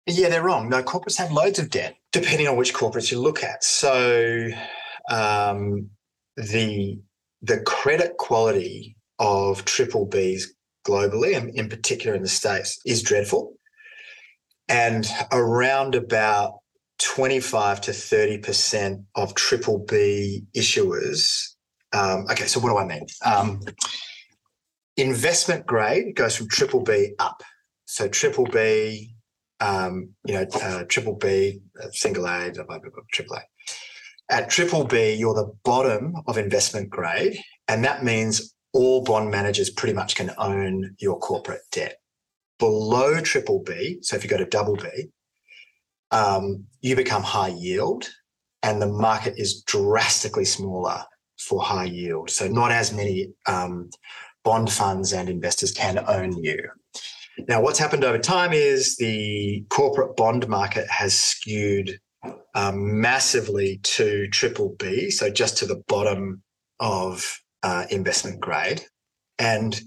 Yeah, 0.07 0.29
they're 0.29 0.41
wrong. 0.41 0.69
No, 0.69 0.81
corporates 0.81 1.17
have 1.17 1.33
loads 1.33 1.59
of 1.59 1.69
debt, 1.69 1.97
depending 2.13 2.47
on 2.47 2.55
which 2.55 2.73
corporates 2.73 3.11
you 3.11 3.19
look 3.19 3.43
at. 3.43 3.61
So 3.61 4.47
um, 5.09 5.89
the 6.37 6.97
the 7.41 7.59
credit 7.59 8.15
quality 8.17 8.95
of 9.19 9.65
triple 9.65 10.07
Bs 10.07 10.43
globally, 10.87 11.35
and 11.35 11.49
in 11.55 11.67
particular 11.67 12.15
in 12.15 12.21
the 12.21 12.29
states, 12.29 12.79
is 12.85 13.03
dreadful. 13.03 13.57
And 14.69 15.05
around 15.33 15.93
about 15.93 16.59
25 16.99 17.81
to 17.81 17.91
30% 17.91 19.03
of 19.15 19.35
triple 19.35 19.79
B 19.79 20.43
issuers. 20.55 21.55
Um, 21.93 22.25
okay, 22.31 22.45
so 22.45 22.59
what 22.59 22.69
do 22.69 22.77
I 22.77 22.85
mean? 22.85 23.05
Um, 23.23 23.61
investment 24.97 25.65
grade 25.65 26.15
goes 26.15 26.35
from 26.35 26.47
triple 26.49 26.81
B 26.81 27.13
up. 27.19 27.41
So 27.85 28.07
triple 28.07 28.45
B, 28.45 29.15
um, 29.59 30.09
you 30.25 30.33
know, 30.33 30.45
uh, 30.61 30.83
triple 30.87 31.15
B, 31.15 31.61
uh, 31.81 31.87
single 31.91 32.25
A, 32.25 32.51
triple 33.11 33.37
A. 33.37 33.41
At 34.29 34.49
triple 34.49 34.85
B, 34.85 35.13
you're 35.13 35.35
the 35.35 35.53
bottom 35.63 36.15
of 36.27 36.37
investment 36.37 36.89
grade, 36.89 37.37
and 37.67 37.83
that 37.83 38.03
means 38.03 38.55
all 38.73 39.03
bond 39.03 39.29
managers 39.29 39.69
pretty 39.69 39.93
much 39.93 40.15
can 40.15 40.31
own 40.37 40.95
your 40.99 41.19
corporate 41.19 41.61
debt. 41.71 41.97
Below 42.57 43.21
triple 43.21 43.61
B, 43.61 43.99
so 44.01 44.15
if 44.15 44.23
you 44.23 44.29
go 44.29 44.37
to 44.37 44.45
double 44.45 44.75
B, 44.75 45.09
um, 46.11 46.65
you 46.81 46.95
become 46.95 47.23
high 47.23 47.53
yield 47.57 48.09
and 48.63 48.81
the 48.81 48.87
market 48.87 49.35
is 49.37 49.61
drastically 49.63 50.45
smaller 50.45 51.03
for 51.39 51.61
high 51.61 51.85
yield. 51.85 52.29
So 52.29 52.47
not 52.47 52.71
as 52.71 52.93
many 52.93 53.29
um, 53.47 53.89
bond 54.43 54.71
funds 54.71 55.13
and 55.13 55.29
investors 55.29 55.71
can 55.71 56.03
own 56.07 56.41
you. 56.43 56.57
Now, 57.47 57.61
what's 57.61 57.79
happened 57.79 58.03
over 58.03 58.17
time 58.17 58.53
is 58.53 58.95
the 58.95 59.65
corporate 59.69 60.15
bond 60.15 60.47
market 60.47 60.89
has 60.89 61.19
skewed 61.19 61.99
um, 62.55 63.01
massively 63.01 63.79
to 63.83 64.27
triple 64.29 64.75
B, 64.79 65.11
so 65.11 65.29
just 65.29 65.57
to 65.57 65.65
the 65.65 65.83
bottom 65.87 66.41
of 66.79 67.39
uh, 67.61 67.85
investment 67.89 68.39
grade. 68.39 68.83
And 69.37 69.79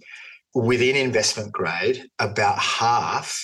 within 0.55 0.95
investment 0.95 1.53
grade, 1.53 2.05
about 2.19 2.59
half 2.59 3.43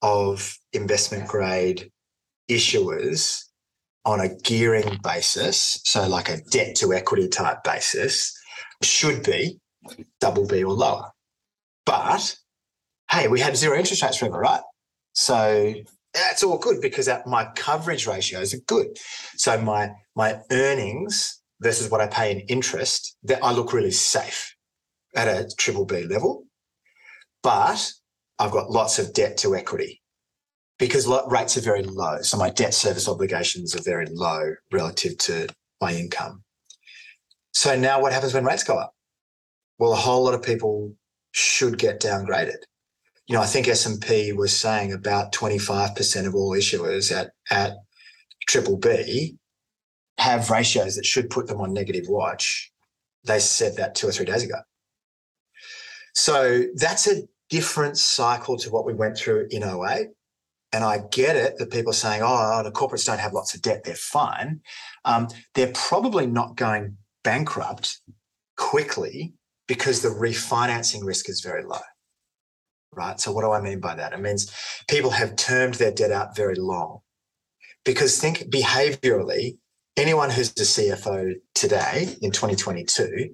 of 0.00 0.56
investment 0.72 1.28
grade 1.28 1.90
issuers 2.48 3.44
on 4.04 4.20
a 4.20 4.34
gearing 4.36 4.98
basis, 5.02 5.80
so 5.84 6.06
like 6.06 6.28
a 6.28 6.40
debt 6.50 6.76
to 6.76 6.92
equity 6.92 7.28
type 7.28 7.64
basis, 7.64 8.36
should 8.82 9.22
be 9.24 9.58
double 10.20 10.46
B 10.46 10.62
or 10.62 10.72
lower. 10.72 11.10
But 11.86 12.36
hey, 13.10 13.28
we 13.28 13.40
had 13.40 13.56
zero 13.56 13.78
interest 13.78 14.02
rates 14.02 14.18
forever, 14.18 14.38
right? 14.38 14.60
So 15.12 15.74
that's 16.12 16.42
all 16.42 16.58
good 16.58 16.80
because 16.80 17.08
my 17.26 17.46
coverage 17.56 18.06
ratios 18.06 18.54
are 18.54 18.60
good. 18.66 18.88
So 19.36 19.60
my 19.60 19.90
my 20.14 20.40
earnings 20.50 21.40
versus 21.60 21.90
what 21.90 22.00
I 22.00 22.06
pay 22.06 22.30
in 22.30 22.40
interest, 22.40 23.16
that 23.24 23.42
I 23.42 23.52
look 23.52 23.72
really 23.72 23.90
safe 23.90 24.54
at 25.16 25.28
a 25.28 25.48
triple 25.56 25.86
B 25.86 26.04
level. 26.04 26.44
But 27.42 27.92
I've 28.38 28.50
got 28.50 28.70
lots 28.70 28.98
of 28.98 29.12
debt 29.12 29.36
to 29.38 29.54
equity 29.54 30.02
because 30.78 31.06
rates 31.28 31.56
are 31.56 31.60
very 31.60 31.82
low. 31.82 32.20
So 32.22 32.36
my 32.36 32.50
debt 32.50 32.74
service 32.74 33.08
obligations 33.08 33.74
are 33.74 33.82
very 33.82 34.06
low 34.06 34.54
relative 34.72 35.16
to 35.18 35.48
my 35.80 35.94
income. 35.94 36.42
So 37.52 37.76
now 37.76 38.00
what 38.00 38.12
happens 38.12 38.34
when 38.34 38.44
rates 38.44 38.64
go 38.64 38.78
up? 38.78 38.94
Well, 39.78 39.92
a 39.92 39.96
whole 39.96 40.24
lot 40.24 40.34
of 40.34 40.42
people 40.42 40.94
should 41.32 41.78
get 41.78 42.00
downgraded. 42.00 42.58
You 43.26 43.36
know, 43.36 43.42
I 43.42 43.46
think 43.46 43.68
S&P 43.68 44.32
was 44.32 44.54
saying 44.54 44.92
about 44.92 45.32
25% 45.32 46.26
of 46.26 46.34
all 46.34 46.52
issuers 46.52 47.14
at, 47.14 47.30
at 47.50 47.76
triple 48.46 48.76
B 48.76 49.36
have 50.18 50.50
ratios 50.50 50.96
that 50.96 51.06
should 51.06 51.30
put 51.30 51.46
them 51.46 51.60
on 51.60 51.72
negative 51.72 52.04
watch. 52.08 52.70
They 53.24 53.38
said 53.38 53.76
that 53.76 53.94
two 53.94 54.08
or 54.08 54.12
three 54.12 54.26
days 54.26 54.42
ago. 54.42 54.58
So 56.14 56.64
that's 56.74 57.08
a 57.08 57.22
different 57.48 57.96
cycle 57.96 58.56
to 58.58 58.70
what 58.70 58.84
we 58.84 58.94
went 58.94 59.16
through 59.16 59.48
in 59.50 59.62
08 59.62 60.08
and 60.74 60.82
I 60.82 60.98
get 61.12 61.36
it 61.36 61.56
that 61.58 61.70
people 61.70 61.90
are 61.90 61.94
saying, 61.94 62.22
oh, 62.24 62.62
the 62.64 62.72
corporates 62.72 63.06
don't 63.06 63.20
have 63.20 63.32
lots 63.32 63.54
of 63.54 63.62
debt, 63.62 63.84
they're 63.84 63.94
fine. 63.94 64.60
Um, 65.04 65.28
they're 65.54 65.72
probably 65.72 66.26
not 66.26 66.56
going 66.56 66.96
bankrupt 67.22 68.00
quickly 68.56 69.34
because 69.68 70.02
the 70.02 70.08
refinancing 70.08 71.04
risk 71.04 71.28
is 71.28 71.40
very 71.42 71.62
low. 71.62 71.78
Right. 72.92 73.20
So, 73.20 73.30
what 73.30 73.42
do 73.42 73.52
I 73.52 73.60
mean 73.60 73.78
by 73.78 73.94
that? 73.94 74.14
It 74.14 74.20
means 74.20 74.52
people 74.88 75.10
have 75.10 75.36
termed 75.36 75.74
their 75.74 75.92
debt 75.92 76.10
out 76.10 76.34
very 76.34 76.56
long. 76.56 77.00
Because 77.84 78.20
think 78.20 78.38
behaviorally, 78.50 79.58
anyone 79.96 80.30
who's 80.30 80.50
a 80.50 80.64
CFO 80.64 81.34
today 81.54 82.16
in 82.20 82.32
2022, 82.32 83.32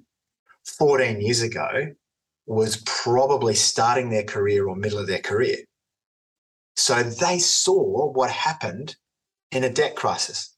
14 0.77 1.21
years 1.21 1.41
ago, 1.41 1.87
was 2.45 2.83
probably 2.85 3.55
starting 3.55 4.09
their 4.09 4.25
career 4.25 4.67
or 4.67 4.75
middle 4.75 4.99
of 4.99 5.07
their 5.07 5.21
career. 5.21 5.57
So 6.75 7.03
they 7.03 7.39
saw 7.39 8.11
what 8.11 8.31
happened 8.31 8.95
in 9.51 9.63
a 9.63 9.69
debt 9.69 9.95
crisis. 9.95 10.55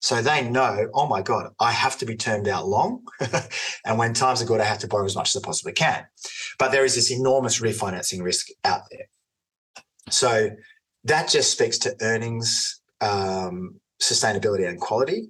So 0.00 0.22
they 0.22 0.48
know, 0.48 0.88
oh 0.94 1.08
my 1.08 1.22
God, 1.22 1.52
I 1.58 1.72
have 1.72 1.98
to 1.98 2.06
be 2.06 2.16
termed 2.16 2.46
out 2.46 2.68
long. 2.68 3.04
and 3.84 3.98
when 3.98 4.14
times 4.14 4.40
are 4.40 4.44
good, 4.44 4.60
I 4.60 4.64
have 4.64 4.78
to 4.80 4.88
borrow 4.88 5.04
as 5.04 5.16
much 5.16 5.34
as 5.34 5.42
I 5.42 5.44
possibly 5.44 5.72
can. 5.72 6.06
But 6.58 6.70
there 6.70 6.84
is 6.84 6.94
this 6.94 7.10
enormous 7.10 7.60
refinancing 7.60 8.22
risk 8.22 8.46
out 8.64 8.82
there. 8.90 9.08
So 10.10 10.50
that 11.04 11.28
just 11.28 11.50
speaks 11.50 11.78
to 11.78 11.96
earnings, 12.00 12.80
um, 13.00 13.80
sustainability, 14.00 14.68
and 14.68 14.80
quality. 14.80 15.28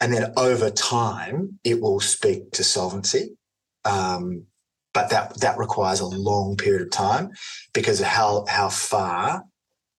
And 0.00 0.12
then 0.12 0.32
over 0.36 0.68
time, 0.70 1.60
it 1.62 1.80
will 1.80 2.00
speak 2.00 2.50
to 2.52 2.64
solvency. 2.64 3.36
Um, 3.84 4.46
but 4.92 5.10
that 5.10 5.40
that 5.40 5.58
requires 5.58 6.00
a 6.00 6.06
long 6.06 6.56
period 6.56 6.82
of 6.82 6.90
time 6.90 7.30
because 7.72 8.00
of 8.00 8.06
how 8.06 8.44
how 8.48 8.68
far 8.68 9.44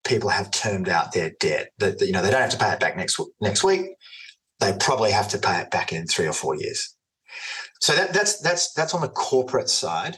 people 0.05 0.29
have 0.29 0.51
termed 0.51 0.89
out 0.89 1.13
their 1.13 1.31
debt. 1.39 1.69
That 1.79 2.01
you 2.01 2.11
know 2.11 2.21
they 2.21 2.31
don't 2.31 2.41
have 2.41 2.51
to 2.51 2.57
pay 2.57 2.71
it 2.71 2.79
back 2.79 2.97
next 2.97 3.19
next 3.41 3.63
week. 3.63 3.87
They 4.59 4.73
probably 4.79 5.11
have 5.11 5.27
to 5.29 5.37
pay 5.37 5.59
it 5.59 5.71
back 5.71 5.91
in 5.91 6.07
three 6.07 6.27
or 6.27 6.33
four 6.33 6.55
years. 6.55 6.95
So 7.81 7.93
that, 7.95 8.13
that's 8.13 8.39
that's 8.39 8.71
that's 8.73 8.93
on 8.93 9.01
the 9.01 9.09
corporate 9.09 9.69
side. 9.69 10.17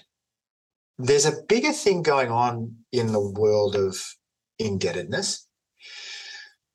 There's 0.98 1.26
a 1.26 1.42
bigger 1.48 1.74
thing 1.74 2.04
going 2.04 2.30
on 2.30 2.76
in 2.92 3.12
the 3.12 3.20
world 3.20 3.76
of 3.76 3.98
indebtedness, 4.60 5.48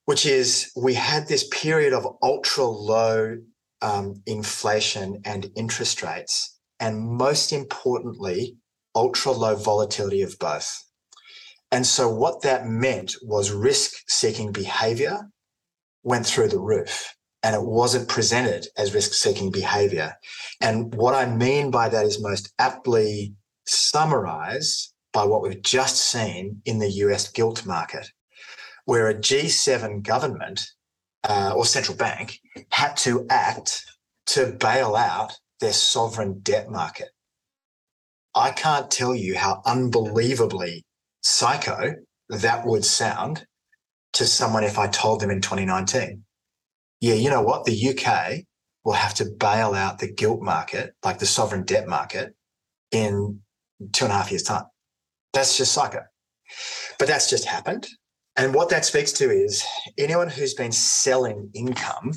which 0.04 0.26
is 0.26 0.70
we 0.76 0.94
had 0.94 1.28
this 1.28 1.46
period 1.48 1.92
of 1.92 2.06
ultra 2.22 2.64
low 2.64 3.38
um, 3.82 4.22
inflation 4.26 5.22
and 5.24 5.50
interest 5.56 6.02
rates 6.02 6.59
and 6.80 7.00
most 7.00 7.52
importantly, 7.52 8.56
ultra 8.94 9.32
low 9.32 9.54
volatility 9.54 10.22
of 10.22 10.38
both. 10.38 10.82
And 11.70 11.86
so, 11.86 12.08
what 12.08 12.42
that 12.42 12.66
meant 12.66 13.14
was 13.22 13.52
risk 13.52 13.92
seeking 14.08 14.50
behavior 14.50 15.30
went 16.02 16.26
through 16.26 16.48
the 16.48 16.58
roof 16.58 17.14
and 17.42 17.54
it 17.54 17.62
wasn't 17.62 18.08
presented 18.08 18.66
as 18.76 18.94
risk 18.94 19.12
seeking 19.12 19.50
behavior. 19.50 20.14
And 20.60 20.94
what 20.94 21.14
I 21.14 21.26
mean 21.26 21.70
by 21.70 21.88
that 21.88 22.04
is 22.04 22.20
most 22.20 22.52
aptly 22.58 23.34
summarized 23.66 24.92
by 25.12 25.24
what 25.24 25.42
we've 25.42 25.62
just 25.62 25.96
seen 25.96 26.60
in 26.64 26.78
the 26.78 26.90
US 26.90 27.30
gilt 27.30 27.64
market, 27.66 28.08
where 28.84 29.08
a 29.08 29.14
G7 29.14 30.02
government 30.02 30.66
uh, 31.24 31.52
or 31.54 31.64
central 31.64 31.96
bank 31.96 32.40
had 32.70 32.96
to 32.98 33.26
act 33.30 33.84
to 34.26 34.56
bail 34.58 34.96
out 34.96 35.32
their 35.60 35.72
sovereign 35.72 36.40
debt 36.40 36.70
market. 36.70 37.08
I 38.34 38.50
can't 38.50 38.90
tell 38.90 39.14
you 39.14 39.36
how 39.36 39.62
unbelievably 39.66 40.84
psycho 41.22 41.94
that 42.28 42.64
would 42.66 42.84
sound 42.84 43.46
to 44.14 44.26
someone 44.26 44.64
if 44.64 44.78
I 44.78 44.88
told 44.88 45.20
them 45.20 45.30
in 45.30 45.40
2019. 45.40 46.22
Yeah, 47.00 47.14
you 47.14 47.30
know 47.30 47.42
what? 47.42 47.64
The 47.64 47.90
UK 47.90 48.44
will 48.84 48.92
have 48.94 49.14
to 49.14 49.24
bail 49.24 49.74
out 49.74 49.98
the 49.98 50.12
gilt 50.12 50.42
market, 50.42 50.94
like 51.04 51.18
the 51.18 51.26
sovereign 51.26 51.64
debt 51.64 51.88
market, 51.88 52.34
in 52.92 53.40
two 53.92 54.04
and 54.04 54.12
a 54.12 54.16
half 54.16 54.30
years' 54.30 54.42
time. 54.42 54.64
That's 55.32 55.56
just 55.56 55.72
psycho. 55.72 56.02
But 56.98 57.08
that's 57.08 57.30
just 57.30 57.44
happened. 57.44 57.86
And 58.36 58.54
what 58.54 58.70
that 58.70 58.84
speaks 58.84 59.12
to 59.12 59.30
is 59.30 59.64
anyone 59.98 60.28
who's 60.28 60.54
been 60.54 60.72
selling 60.72 61.50
income, 61.54 62.12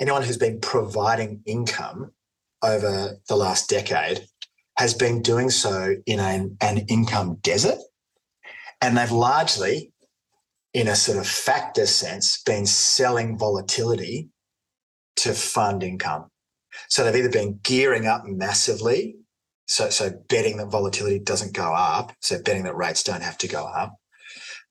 anyone 0.00 0.22
who's 0.22 0.36
been 0.36 0.60
providing 0.60 1.42
income 1.46 2.12
over 2.62 3.18
the 3.28 3.36
last 3.36 3.68
decade 3.68 4.26
has 4.76 4.94
been 4.94 5.22
doing 5.22 5.50
so 5.50 5.96
in 6.06 6.20
an, 6.20 6.56
an 6.60 6.78
income 6.88 7.38
desert. 7.42 7.78
And 8.80 8.96
they've 8.96 9.10
largely, 9.10 9.92
in 10.72 10.86
a 10.86 10.94
sort 10.94 11.18
of 11.18 11.26
factor 11.26 11.86
sense, 11.86 12.40
been 12.42 12.64
selling 12.64 13.36
volatility 13.36 14.28
to 15.16 15.32
fund 15.32 15.82
income. 15.82 16.30
So 16.88 17.02
they've 17.02 17.16
either 17.16 17.30
been 17.30 17.58
gearing 17.62 18.06
up 18.06 18.22
massively, 18.24 19.16
so, 19.66 19.90
so 19.90 20.10
betting 20.28 20.58
that 20.58 20.70
volatility 20.70 21.18
doesn't 21.18 21.54
go 21.54 21.72
up, 21.72 22.12
so 22.20 22.40
betting 22.40 22.62
that 22.64 22.76
rates 22.76 23.02
don't 23.02 23.22
have 23.22 23.38
to 23.38 23.48
go 23.48 23.64
up. 23.64 23.96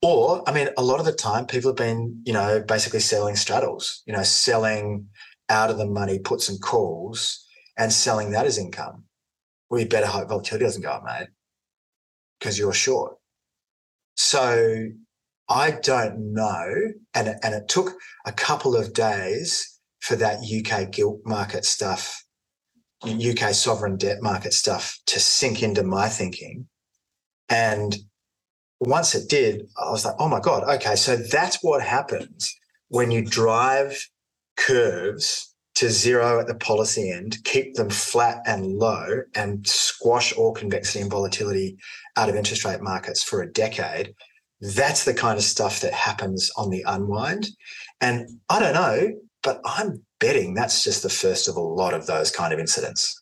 Or, 0.01 0.47
I 0.47 0.53
mean, 0.53 0.69
a 0.77 0.83
lot 0.83 0.99
of 0.99 1.05
the 1.05 1.11
time 1.11 1.47
people 1.47 1.71
have 1.71 1.77
been, 1.77 2.21
you 2.25 2.31
know, 2.31 2.63
basically 2.65 2.99
selling 2.99 3.35
straddles, 3.35 4.03
you 4.05 4.13
know, 4.13 4.23
selling 4.23 5.07
out 5.49 5.69
of 5.69 5.77
the 5.77 5.85
money 5.85 6.19
puts 6.19 6.47
and 6.49 6.61
calls 6.61 7.46
and 7.77 7.93
selling 7.93 8.31
that 8.31 8.45
as 8.47 8.57
income. 8.57 9.05
Well, 9.69 9.81
you 9.81 9.87
better 9.87 10.07
hope 10.07 10.29
volatility 10.29 10.65
doesn't 10.65 10.83
go 10.83 10.89
up, 10.91 11.05
mate, 11.05 11.29
because 12.39 12.59
you're 12.59 12.73
short. 12.73 13.17
So 14.15 14.87
I 15.49 15.71
don't 15.71 16.33
know. 16.33 16.73
And, 17.13 17.29
and 17.43 17.55
it 17.55 17.67
took 17.69 17.93
a 18.25 18.31
couple 18.31 18.75
of 18.75 18.93
days 18.93 19.79
for 20.01 20.15
that 20.17 20.39
UK 20.41 20.91
gilt 20.91 21.21
market 21.25 21.65
stuff, 21.65 22.23
UK 23.05 23.53
sovereign 23.53 23.97
debt 23.97 24.19
market 24.21 24.53
stuff 24.53 24.97
to 25.07 25.19
sink 25.19 25.63
into 25.63 25.83
my 25.83 26.09
thinking. 26.09 26.67
And 27.49 27.95
once 28.81 29.15
it 29.15 29.29
did, 29.29 29.63
I 29.77 29.91
was 29.91 30.05
like, 30.05 30.15
oh 30.19 30.29
my 30.29 30.41
God, 30.41 30.63
okay, 30.77 30.95
so 30.97 31.17
that's 31.17 31.59
what 31.63 31.81
happens 31.83 32.55
when 32.89 33.11
you 33.11 33.23
drive 33.25 34.07
curves 34.57 35.55
to 35.77 35.91
zero 35.91 36.39
at 36.39 36.47
the 36.47 36.55
policy 36.55 37.11
end, 37.11 37.37
keep 37.43 37.75
them 37.75 37.89
flat 37.89 38.41
and 38.47 38.65
low, 38.65 39.21
and 39.35 39.67
squash 39.67 40.33
all 40.33 40.51
convexity 40.51 41.01
and 41.01 41.11
volatility 41.11 41.77
out 42.15 42.29
of 42.29 42.35
interest 42.35 42.65
rate 42.65 42.81
markets 42.81 43.21
for 43.21 43.43
a 43.43 43.51
decade. 43.51 44.15
That's 44.59 45.05
the 45.05 45.13
kind 45.13 45.37
of 45.37 45.43
stuff 45.43 45.81
that 45.81 45.93
happens 45.93 46.49
on 46.57 46.71
the 46.71 46.83
unwind. 46.87 47.49
And 48.01 48.27
I 48.49 48.59
don't 48.59 48.73
know, 48.73 49.13
but 49.43 49.61
I'm 49.65 50.03
betting 50.19 50.55
that's 50.55 50.83
just 50.83 51.03
the 51.03 51.09
first 51.09 51.47
of 51.47 51.55
a 51.55 51.61
lot 51.61 51.93
of 51.93 52.07
those 52.07 52.31
kind 52.31 52.51
of 52.53 52.59
incidents. 52.59 53.21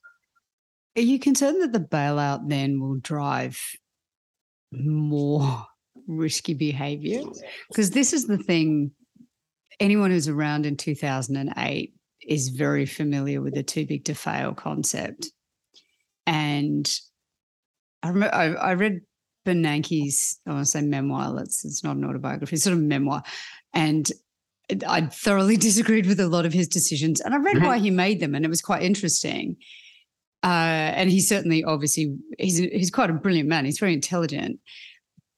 Are 0.95 1.01
you 1.01 1.19
concerned 1.19 1.61
that 1.61 1.73
the 1.73 1.85
bailout 1.85 2.47
then 2.47 2.79
will 2.79 2.95
drive 2.95 3.59
more 4.71 5.65
risky 6.07 6.53
behavior? 6.53 7.23
Because 7.67 7.91
this 7.91 8.13
is 8.13 8.27
the 8.27 8.37
thing 8.37 8.91
anyone 9.81 10.09
who's 10.09 10.29
around 10.29 10.65
in 10.65 10.77
2008 10.77 11.91
is 12.27 12.49
very 12.49 12.85
familiar 12.85 13.41
with 13.41 13.55
the 13.55 13.63
too 13.63 13.85
big 13.85 14.05
to 14.05 14.15
fail 14.15 14.53
concept. 14.53 15.29
And 16.25 16.89
I 18.03 18.09
remember 18.09 18.35
I, 18.35 18.45
I 18.53 18.73
read 18.73 19.01
Bernanke's, 19.45 20.39
I 20.47 20.51
want 20.51 20.65
to 20.65 20.71
say 20.71 20.81
memoir, 20.81 21.39
it's, 21.41 21.63
it's 21.63 21.83
not 21.83 21.97
an 21.97 22.05
autobiography, 22.05 22.55
it's 22.55 22.63
sort 22.63 22.75
of 22.75 22.83
memoir. 22.83 23.23
And 23.73 24.11
I 24.87 25.01
thoroughly 25.01 25.57
disagreed 25.57 26.07
with 26.07 26.19
a 26.19 26.27
lot 26.27 26.45
of 26.45 26.53
his 26.53 26.67
decisions. 26.67 27.21
And 27.21 27.33
I 27.33 27.37
read 27.37 27.57
mm-hmm. 27.57 27.65
why 27.65 27.77
he 27.77 27.91
made 27.91 28.19
them, 28.19 28.35
and 28.35 28.45
it 28.45 28.49
was 28.49 28.61
quite 28.61 28.83
interesting. 28.83 29.57
Uh, 30.43 30.93
and 30.93 31.09
he 31.09 31.21
certainly, 31.21 31.63
obviously, 31.63 32.15
he's 32.37 32.57
he's 32.57 32.91
quite 32.91 33.09
a 33.09 33.13
brilliant 33.13 33.49
man. 33.49 33.65
He's 33.65 33.79
very 33.79 33.93
intelligent, 33.93 34.59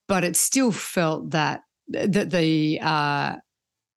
but 0.07 0.25
it 0.25 0.35
still 0.35 0.71
felt 0.71 1.31
that 1.31 1.61
that 1.87 2.29
the 2.31 2.79
uh, 2.81 3.35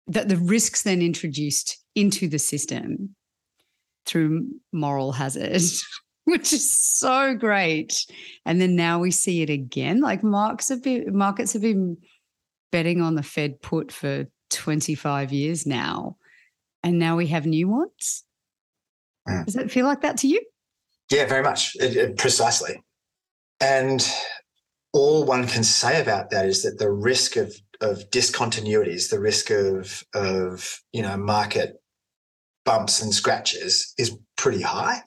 that 0.06 0.28
the 0.28 0.36
risks 0.36 0.82
then 0.82 1.02
introduced 1.02 1.79
into 1.94 2.28
the 2.28 2.38
system 2.38 3.14
through 4.06 4.48
moral 4.72 5.12
hazard, 5.12 5.62
which 6.24 6.52
is 6.52 6.70
so 6.70 7.34
great. 7.34 8.06
And 8.44 8.60
then 8.60 8.76
now 8.76 8.98
we 8.98 9.10
see 9.10 9.42
it 9.42 9.50
again. 9.50 10.00
Like 10.00 10.22
markets 10.22 10.68
have 10.68 10.82
been 10.82 11.16
markets 11.16 11.52
have 11.52 11.62
been 11.62 11.96
betting 12.72 13.02
on 13.02 13.14
the 13.14 13.22
Fed 13.22 13.60
put 13.62 13.90
for 13.92 14.26
25 14.50 15.32
years 15.32 15.66
now. 15.66 16.16
And 16.82 16.98
now 16.98 17.16
we 17.16 17.26
have 17.28 17.46
new 17.46 17.68
ones. 17.68 18.24
Mm. 19.28 19.44
Does 19.44 19.56
it 19.56 19.70
feel 19.70 19.86
like 19.86 20.02
that 20.02 20.16
to 20.18 20.28
you? 20.28 20.40
Yeah, 21.10 21.26
very 21.26 21.42
much. 21.42 21.76
It, 21.76 21.96
it, 21.96 22.16
precisely. 22.16 22.82
And 23.60 24.08
all 24.92 25.24
one 25.24 25.46
can 25.46 25.64
say 25.64 26.00
about 26.00 26.30
that 26.30 26.46
is 26.46 26.62
that 26.62 26.78
the 26.78 26.90
risk 26.90 27.36
of 27.36 27.54
of 27.82 28.10
discontinuities, 28.10 29.10
the 29.10 29.20
risk 29.20 29.50
of 29.50 30.04
of 30.14 30.80
you 30.92 31.02
know 31.02 31.16
market 31.16 31.74
bumps 32.66 33.02
and 33.02 33.14
scratches 33.14 33.94
is 33.98 34.16
pretty 34.38 34.62
high. 34.62 35.02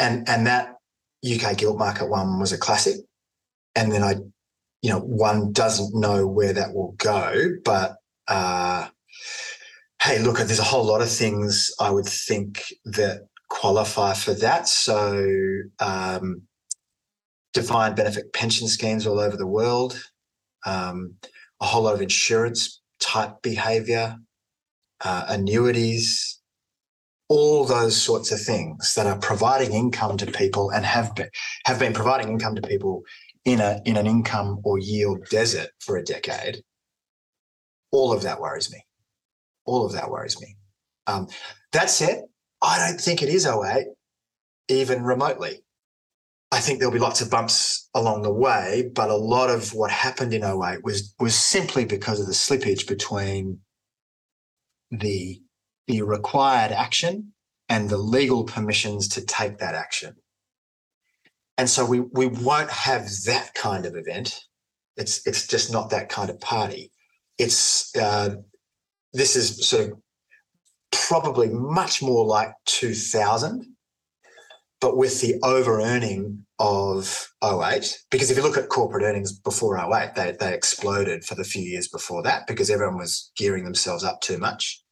And 0.00 0.28
and 0.28 0.46
that 0.48 0.74
UK 1.28 1.58
gilt 1.58 1.78
market 1.78 2.08
one 2.10 2.40
was 2.40 2.52
a 2.52 2.58
classic. 2.58 2.96
And 3.76 3.92
then 3.92 4.02
I, 4.04 4.16
you 4.82 4.90
know, 4.90 5.00
one 5.00 5.52
doesn't 5.52 5.98
know 5.98 6.26
where 6.26 6.54
that 6.54 6.74
will 6.74 6.94
go, 6.98 7.50
but 7.64 7.96
uh, 8.28 8.88
hey, 10.02 10.20
look, 10.20 10.38
there's 10.38 10.58
a 10.60 10.64
whole 10.64 10.84
lot 10.84 11.02
of 11.02 11.10
things 11.10 11.70
I 11.80 11.90
would 11.90 12.06
think 12.06 12.64
that 12.86 13.28
qualify 13.50 14.14
for 14.14 14.34
that. 14.34 14.68
So 14.68 15.24
um, 15.80 16.42
defined 17.54 17.96
benefit 17.96 18.32
pension 18.34 18.68
schemes 18.68 19.06
all 19.06 19.20
over 19.20 19.36
the 19.36 19.46
world, 19.46 20.02
um, 20.66 21.16
a 21.62 21.66
whole 21.66 21.84
lot 21.84 21.94
of 21.94 22.02
insurance 22.02 22.82
type 23.00 23.40
behavior, 23.40 24.16
uh, 25.02 25.24
annuities, 25.28 26.40
all 27.28 27.64
those 27.64 27.96
sorts 27.96 28.30
of 28.30 28.40
things 28.40 28.94
that 28.94 29.06
are 29.06 29.18
providing 29.18 29.72
income 29.72 30.18
to 30.18 30.26
people 30.26 30.70
and 30.70 30.84
have 30.84 31.14
been, 31.14 31.30
have 31.64 31.78
been 31.78 31.94
providing 31.94 32.28
income 32.28 32.54
to 32.56 32.62
people 32.62 33.02
in 33.44 33.60
a 33.60 33.80
in 33.84 33.96
an 33.96 34.06
income 34.06 34.60
or 34.64 34.78
yield 34.78 35.24
desert 35.30 35.70
for 35.80 35.96
a 35.96 36.04
decade. 36.04 36.62
All 37.90 38.12
of 38.12 38.22
that 38.22 38.40
worries 38.40 38.70
me. 38.70 38.84
All 39.64 39.86
of 39.86 39.92
that 39.92 40.10
worries 40.10 40.40
me. 40.40 40.56
Um, 41.06 41.28
that 41.72 41.90
said, 41.90 42.24
I 42.60 42.78
don't 42.78 43.00
think 43.00 43.22
it 43.22 43.28
is 43.28 43.46
08 43.46 43.86
even 44.68 45.02
remotely. 45.02 45.64
I 46.52 46.60
think 46.60 46.78
there'll 46.78 46.92
be 46.92 46.98
lots 46.98 47.22
of 47.22 47.30
bumps 47.30 47.88
along 47.94 48.22
the 48.22 48.32
way, 48.32 48.90
but 48.94 49.08
a 49.08 49.16
lot 49.16 49.48
of 49.48 49.72
what 49.72 49.90
happened 49.90 50.34
in 50.34 50.44
08 50.44 50.84
was 50.84 51.14
was 51.18 51.34
simply 51.34 51.86
because 51.86 52.20
of 52.20 52.26
the 52.26 52.32
slippage 52.32 52.86
between 52.86 53.60
the 54.90 55.40
the 55.86 56.02
required 56.02 56.70
action 56.70 57.32
and 57.70 57.88
the 57.88 57.96
legal 57.96 58.44
permissions 58.44 59.08
to 59.08 59.24
take 59.24 59.58
that 59.58 59.74
action. 59.74 60.14
And 61.56 61.70
so 61.70 61.86
we 61.86 62.00
we 62.00 62.26
won't 62.26 62.70
have 62.70 63.08
that 63.24 63.54
kind 63.54 63.86
of 63.86 63.96
event. 63.96 64.38
It's 64.98 65.26
it's 65.26 65.46
just 65.46 65.72
not 65.72 65.88
that 65.88 66.10
kind 66.10 66.28
of 66.28 66.38
party. 66.38 66.92
It's 67.38 67.96
uh, 67.96 68.36
this 69.14 69.36
is 69.36 69.66
sort 69.66 69.90
of 69.90 69.98
probably 70.90 71.48
much 71.48 72.02
more 72.02 72.26
like 72.26 72.52
2000 72.66 73.71
but 74.82 74.96
with 74.96 75.20
the 75.20 75.36
over 75.44 75.80
earning 75.80 76.44
of 76.58 77.28
08, 77.42 78.02
because 78.10 78.32
if 78.32 78.36
you 78.36 78.42
look 78.42 78.58
at 78.58 78.68
corporate 78.68 79.04
earnings 79.04 79.32
before 79.32 79.78
08, 79.78 80.16
they, 80.16 80.36
they 80.38 80.52
exploded 80.52 81.24
for 81.24 81.36
the 81.36 81.44
few 81.44 81.62
years 81.62 81.86
before 81.86 82.20
that 82.24 82.48
because 82.48 82.68
everyone 82.68 82.98
was 82.98 83.30
gearing 83.36 83.64
themselves 83.64 84.02
up 84.02 84.20
too 84.20 84.38
much 84.38 84.82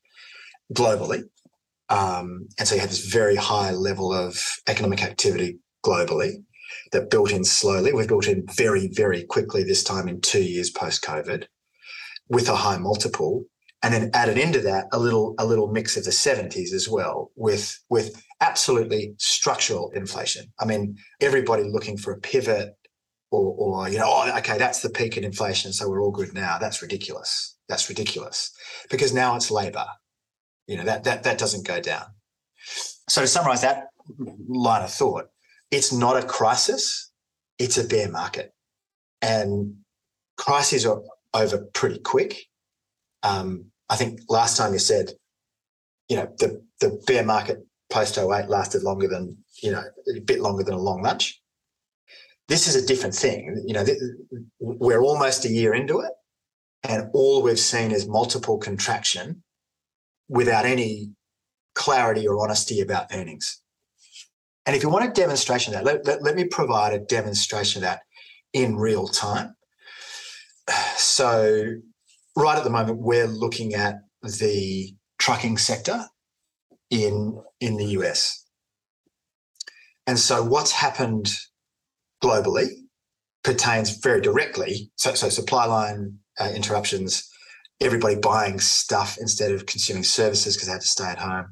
globally. 0.73 1.25
Um, 1.89 2.47
and 2.57 2.69
so 2.69 2.77
you 2.77 2.81
had 2.81 2.91
this 2.91 3.05
very 3.05 3.35
high 3.35 3.73
level 3.73 4.15
of 4.15 4.41
economic 4.69 5.03
activity 5.03 5.59
globally 5.85 6.45
that 6.93 7.11
built 7.11 7.33
in 7.33 7.43
slowly. 7.43 7.93
We've 7.93 8.07
built 8.07 8.29
in 8.29 8.47
very, 8.47 8.89
very 8.93 9.25
quickly 9.25 9.65
this 9.65 9.83
time 9.83 10.07
in 10.07 10.21
two 10.21 10.43
years 10.43 10.71
post 10.71 11.03
COVID 11.03 11.47
with 12.29 12.49
a 12.49 12.55
high 12.55 12.79
multiple 12.79 13.47
and 13.83 13.95
then 13.95 14.11
added 14.13 14.37
into 14.37 14.61
that 14.61 14.87
a 14.93 14.99
little 14.99 15.35
a 15.39 15.47
little 15.47 15.69
mix 15.69 15.97
of 15.97 16.05
the 16.05 16.11
70s 16.11 16.73
as 16.73 16.89
well 16.89 17.31
with 17.37 17.79
with 17.89 18.23
absolutely 18.41 19.15
structural 19.19 19.91
inflation. 19.91 20.47
I 20.61 20.65
mean 20.65 20.97
everybody 21.21 21.65
looking 21.65 21.97
for 21.97 22.13
a 22.13 22.21
pivot 22.21 22.77
or 23.31 23.55
or 23.59 23.89
you 23.89 23.99
know 23.99 24.09
oh 24.09 24.39
okay 24.39 24.59
that's 24.59 24.81
the 24.81 24.91
peak 24.91 25.17
in 25.17 25.25
inflation 25.25 25.73
so 25.73 25.89
we're 25.89 26.03
all 26.03 26.11
good 26.11 26.35
now. 26.35 26.59
That's 26.59 26.83
ridiculous. 26.83 27.57
That's 27.69 27.89
ridiculous. 27.89 28.53
Because 28.91 29.13
now 29.15 29.37
it's 29.37 29.51
labor. 29.51 29.87
You 30.67 30.77
know 30.77 30.85
that 30.85 31.05
that 31.05 31.23
that 31.25 31.39
doesn't 31.39 31.67
go 31.67 31.81
down. 31.81 32.05
So 33.09 33.23
to 33.23 33.27
summarize 33.27 33.63
that 33.63 33.87
line 34.49 34.83
of 34.83 34.91
thought 34.91 35.27
it's 35.71 35.93
not 35.93 36.23
a 36.23 36.27
crisis 36.27 37.11
it's 37.61 37.77
a 37.77 37.87
bear 37.87 38.11
market. 38.11 38.53
And 39.21 39.77
crises 40.39 40.87
are 40.87 41.03
over 41.35 41.59
pretty 41.75 41.99
quick. 41.99 42.47
Um, 43.23 43.67
I 43.91 43.97
think 43.97 44.21
last 44.29 44.57
time 44.57 44.73
you 44.73 44.79
said, 44.79 45.13
you 46.09 46.17
know, 46.17 46.33
the, 46.39 46.63
the 46.81 47.03
bear 47.07 47.25
market 47.25 47.59
post 47.91 48.17
08 48.17 48.49
lasted 48.49 48.85
longer 48.85 49.09
than, 49.09 49.37
you 49.63 49.73
know, 49.73 49.83
a 50.17 50.21
bit 50.21 50.41
longer 50.41 50.63
than 50.63 50.75
a 50.75 50.81
long 50.81 51.03
lunch. 51.03 51.43
This 52.49 52.69
is 52.69 52.77
a 52.77 52.87
different 52.87 53.15
thing. 53.15 53.63
You 53.67 53.75
know, 53.75 53.85
we're 54.61 55.03
almost 55.03 55.45
a 55.45 55.49
year 55.49 55.75
into 55.75 56.01
it, 56.01 56.13
and 56.85 57.11
all 57.13 57.43
we've 57.43 57.59
seen 57.59 57.91
is 57.91 58.09
multiple 58.09 58.59
contraction 58.59 59.43
without 60.29 60.65
any 60.65 61.11
clarity 61.75 62.27
or 62.27 62.41
honesty 62.41 62.81
about 62.81 63.07
earnings. 63.13 63.61
And 64.67 64.77
if 64.77 64.83
you 64.83 64.89
want 64.89 65.09
a 65.09 65.13
demonstration 65.13 65.75
of 65.75 65.79
that, 65.79 65.85
let, 65.85 66.07
let, 66.07 66.23
let 66.23 66.37
me 66.37 66.45
provide 66.45 66.93
a 66.93 66.99
demonstration 67.01 67.83
of 67.83 67.89
that 67.89 68.03
in 68.53 68.77
real 68.77 69.09
time. 69.09 69.57
So, 70.97 71.75
right 72.41 72.59
at 72.59 72.65
the 72.65 72.71
moment, 72.71 72.99
we're 72.99 73.27
looking 73.27 73.75
at 73.75 73.97
the 74.23 74.95
trucking 75.19 75.59
sector 75.59 76.07
in, 76.91 77.41
in 77.61 77.77
the 77.77 77.87
US. 77.99 78.45
And 80.07 80.19
so, 80.19 80.43
what's 80.43 80.73
happened 80.73 81.33
globally 82.23 82.69
pertains 83.43 83.99
very 83.99 84.21
directly. 84.21 84.91
So, 84.97 85.15
so 85.15 85.29
supply 85.29 85.67
line 85.67 86.19
uh, 86.39 86.51
interruptions, 86.55 87.29
everybody 87.81 88.17
buying 88.17 88.61
stuff 88.61 89.17
instead 89.21 89.53
of 89.53 89.67
consuming 89.67 90.05
services 90.05 90.57
because 90.57 90.69
they 90.69 90.73
had 90.73 90.81
to 90.83 90.87
stay 90.87 91.05
at 91.05 91.19
home, 91.19 91.47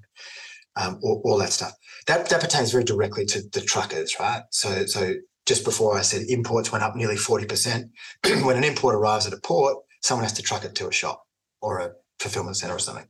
um, 0.76 0.98
all, 1.02 1.22
all, 1.24 1.38
that 1.38 1.52
stuff. 1.52 1.72
That 2.06 2.28
that 2.28 2.40
pertains 2.40 2.72
very 2.72 2.84
directly 2.84 3.24
to 3.26 3.42
the 3.52 3.60
truckers, 3.60 4.18
right? 4.18 4.42
So 4.50 4.86
so 4.86 5.14
just 5.46 5.64
before 5.64 5.96
I 5.96 6.02
said 6.02 6.22
imports 6.28 6.72
went 6.72 6.84
up 6.84 6.96
nearly 6.96 7.16
forty 7.16 7.46
percent. 7.46 7.90
when 8.42 8.56
an 8.56 8.64
import 8.64 8.94
arrives 8.94 9.26
at 9.26 9.32
a 9.32 9.40
port, 9.42 9.76
someone 10.00 10.24
has 10.24 10.32
to 10.34 10.42
truck 10.42 10.64
it 10.64 10.74
to 10.76 10.88
a 10.88 10.92
shop 10.92 11.24
or 11.60 11.78
a 11.78 11.92
fulfillment 12.20 12.56
center 12.56 12.74
or 12.74 12.78
something. 12.78 13.06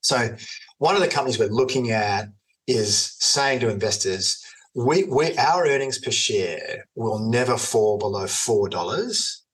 So 0.00 0.34
one 0.78 0.96
of 0.96 1.00
the 1.00 1.08
companies 1.08 1.38
we're 1.38 1.48
looking 1.48 1.90
at 1.90 2.28
is 2.66 3.16
saying 3.18 3.60
to 3.60 3.70
investors, 3.70 4.42
we, 4.74 5.04
we 5.04 5.36
our 5.36 5.66
earnings 5.66 5.98
per 5.98 6.10
share 6.10 6.86
will 6.94 7.18
never 7.18 7.56
fall 7.56 7.98
below 7.98 8.26
four 8.26 8.68
dollars. 8.68 9.44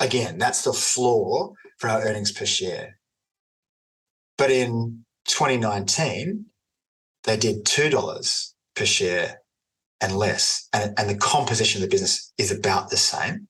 Again, 0.00 0.38
that's 0.38 0.62
the 0.62 0.72
floor 0.72 1.52
for 1.78 1.88
our 1.88 2.02
earnings 2.02 2.32
per 2.32 2.44
share. 2.44 2.98
But 4.36 4.50
in 4.50 5.04
2019, 5.28 6.46
they 7.22 7.36
did 7.36 7.64
two 7.64 7.88
dollars 7.88 8.54
per 8.74 8.84
share 8.84 9.40
and 10.00 10.16
less, 10.16 10.68
and, 10.72 10.92
and 10.98 11.08
the 11.08 11.16
composition 11.16 11.82
of 11.82 11.88
the 11.88 11.94
business 11.94 12.32
is 12.36 12.50
about 12.50 12.90
the 12.90 12.96
same. 12.96 13.48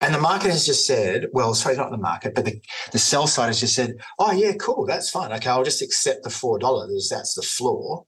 And 0.00 0.14
the 0.14 0.20
market 0.20 0.50
has 0.50 0.66
just 0.66 0.86
said, 0.86 1.28
well, 1.32 1.54
sorry, 1.54 1.76
not 1.76 1.90
the 1.90 1.96
market, 1.96 2.34
but 2.34 2.44
the, 2.44 2.60
the 2.92 2.98
sell 2.98 3.26
side 3.26 3.46
has 3.46 3.60
just 3.60 3.74
said, 3.74 3.94
oh, 4.18 4.30
yeah, 4.32 4.52
cool, 4.60 4.84
that's 4.84 5.08
fine. 5.08 5.32
Okay, 5.32 5.48
I'll 5.48 5.64
just 5.64 5.80
accept 5.80 6.22
the 6.22 6.28
$4. 6.28 7.08
That's 7.10 7.34
the 7.34 7.42
floor. 7.42 8.04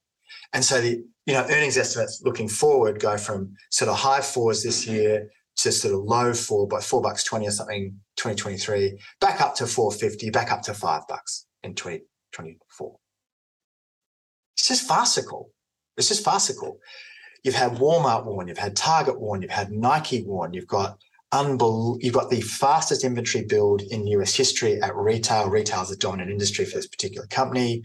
And 0.53 0.63
so 0.63 0.81
the 0.81 1.03
you 1.25 1.33
know 1.33 1.45
earnings 1.49 1.77
estimates 1.77 2.21
looking 2.23 2.47
forward 2.47 2.99
go 2.99 3.17
from 3.17 3.55
sort 3.69 3.89
of 3.89 3.97
high 3.97 4.21
fours 4.21 4.63
this 4.63 4.87
year 4.87 5.29
to 5.57 5.71
sort 5.71 5.93
of 5.93 6.01
low 6.01 6.33
four 6.33 6.67
by 6.67 6.79
four 6.79 7.01
bucks 7.01 7.23
twenty 7.23 7.47
or 7.47 7.51
something 7.51 7.99
2023, 8.15 8.99
back 9.21 9.41
up 9.41 9.55
to 9.55 9.67
450, 9.67 10.29
back 10.29 10.51
up 10.51 10.61
to 10.63 10.73
five 10.73 11.03
bucks 11.07 11.45
in 11.63 11.73
2024. 11.75 12.97
It's 14.55 14.67
just 14.67 14.87
farcical. 14.87 15.51
It's 15.97 16.07
just 16.07 16.23
farcical. 16.23 16.79
You've 17.43 17.55
had 17.55 17.73
Walmart 17.73 18.25
warn, 18.25 18.47
you've 18.47 18.57
had 18.57 18.75
Target 18.75 19.19
warn, 19.19 19.41
you've 19.41 19.51
had 19.51 19.71
Nike 19.71 20.23
warn, 20.23 20.53
you've 20.53 20.67
got 20.67 20.97
unbel- 21.33 21.97
you've 22.01 22.13
got 22.13 22.29
the 22.29 22.41
fastest 22.41 23.03
inventory 23.03 23.45
build 23.45 23.81
in 23.81 24.07
US 24.07 24.35
history 24.35 24.81
at 24.81 24.95
retail. 24.95 25.49
Retail 25.49 25.83
is 25.83 25.91
a 25.91 25.97
dominant 25.97 26.31
industry 26.31 26.65
for 26.65 26.77
this 26.77 26.87
particular 26.87 27.27
company. 27.27 27.83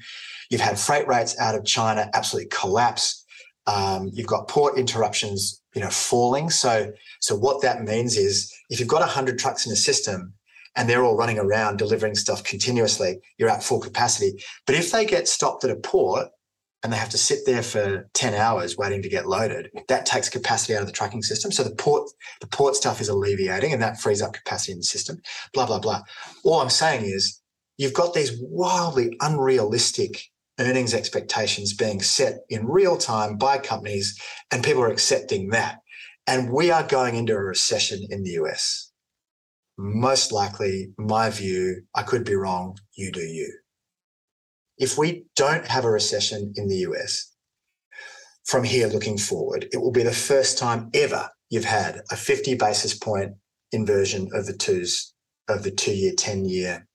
You've 0.50 0.60
had 0.60 0.78
freight 0.78 1.06
rates 1.06 1.38
out 1.38 1.54
of 1.54 1.64
China 1.64 2.10
absolutely 2.14 2.50
collapse. 2.50 3.24
Um, 3.66 4.10
you've 4.12 4.26
got 4.26 4.48
port 4.48 4.78
interruptions, 4.78 5.62
you 5.74 5.80
know, 5.80 5.90
falling. 5.90 6.50
So, 6.50 6.92
so 7.20 7.34
what 7.34 7.62
that 7.62 7.82
means 7.82 8.16
is 8.16 8.52
if 8.70 8.78
you've 8.78 8.88
got 8.88 9.00
100 9.00 9.38
trucks 9.38 9.66
in 9.66 9.72
a 9.72 9.76
system 9.76 10.34
and 10.76 10.88
they're 10.88 11.04
all 11.04 11.16
running 11.16 11.38
around 11.38 11.78
delivering 11.78 12.14
stuff 12.14 12.44
continuously, 12.44 13.20
you're 13.38 13.48
at 13.48 13.62
full 13.62 13.80
capacity. 13.80 14.42
But 14.66 14.74
if 14.74 14.90
they 14.90 15.06
get 15.06 15.28
stopped 15.28 15.64
at 15.64 15.70
a 15.70 15.76
port 15.76 16.28
and 16.84 16.92
they 16.92 16.98
have 16.98 17.08
to 17.08 17.18
sit 17.18 17.46
there 17.46 17.62
for 17.62 18.08
10 18.12 18.34
hours 18.34 18.76
waiting 18.76 19.00
to 19.00 19.08
get 19.08 19.26
loaded, 19.26 19.70
that 19.88 20.04
takes 20.04 20.28
capacity 20.28 20.76
out 20.76 20.82
of 20.82 20.86
the 20.86 20.92
trucking 20.92 21.22
system. 21.22 21.50
So 21.50 21.64
the 21.64 21.74
port, 21.74 22.10
the 22.42 22.46
port 22.46 22.76
stuff 22.76 23.00
is 23.00 23.08
alleviating 23.08 23.72
and 23.72 23.82
that 23.82 24.00
frees 24.00 24.20
up 24.20 24.34
capacity 24.34 24.72
in 24.72 24.78
the 24.78 24.84
system, 24.84 25.22
blah, 25.54 25.64
blah, 25.64 25.78
blah. 25.80 26.02
All 26.44 26.60
I'm 26.60 26.68
saying 26.68 27.06
is 27.06 27.40
you've 27.78 27.94
got 27.94 28.12
these 28.12 28.38
wildly 28.38 29.16
unrealistic 29.22 30.24
earnings 30.60 30.92
expectations 30.92 31.72
being 31.72 32.02
set 32.02 32.40
in 32.50 32.66
real 32.66 32.98
time 32.98 33.38
by 33.38 33.56
companies 33.58 34.20
and 34.52 34.62
people 34.62 34.82
are 34.82 34.92
accepting 34.92 35.48
that. 35.48 35.78
And 36.26 36.52
we 36.52 36.70
are 36.70 36.86
going 36.86 37.16
into 37.16 37.32
a 37.32 37.42
recession 37.42 38.06
in 38.10 38.24
the 38.24 38.32
US. 38.42 38.92
Most 39.78 40.32
likely, 40.32 40.92
my 40.98 41.30
view, 41.30 41.82
I 41.94 42.02
could 42.02 42.24
be 42.24 42.34
wrong, 42.34 42.76
you 42.94 43.10
do 43.10 43.20
you 43.20 43.63
if 44.78 44.98
we 44.98 45.24
don't 45.36 45.66
have 45.66 45.84
a 45.84 45.90
recession 45.90 46.52
in 46.56 46.68
the 46.68 46.78
US 46.78 47.32
from 48.44 48.64
here 48.64 48.88
looking 48.88 49.18
forward, 49.18 49.68
it 49.72 49.78
will 49.78 49.92
be 49.92 50.02
the 50.02 50.12
first 50.12 50.58
time 50.58 50.90
ever 50.94 51.30
you've 51.50 51.64
had 51.64 52.02
a 52.10 52.16
50 52.16 52.54
basis 52.56 52.94
point 52.94 53.32
inversion 53.72 54.28
of 54.32 54.46
the 54.46 54.56
twos 54.56 55.12
of 55.48 55.62
the 55.62 55.70
two 55.70 55.94
year, 55.94 56.12
10 56.16 56.46
year 56.46 56.86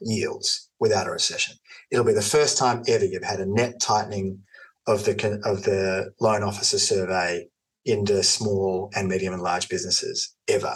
yields 0.00 0.68
without 0.78 1.06
a 1.06 1.10
recession. 1.10 1.54
It'll 1.90 2.04
be 2.04 2.12
the 2.12 2.22
first 2.22 2.58
time 2.58 2.82
ever 2.88 3.04
you've 3.04 3.24
had 3.24 3.40
a 3.40 3.46
net 3.46 3.80
tightening 3.80 4.40
of 4.86 5.04
the 5.04 5.40
of 5.44 5.62
the 5.64 6.10
loan 6.20 6.42
officer 6.42 6.78
survey 6.78 7.46
into 7.84 8.22
small 8.22 8.90
and 8.94 9.08
medium 9.08 9.32
and 9.32 9.42
large 9.42 9.68
businesses 9.68 10.34
ever 10.48 10.74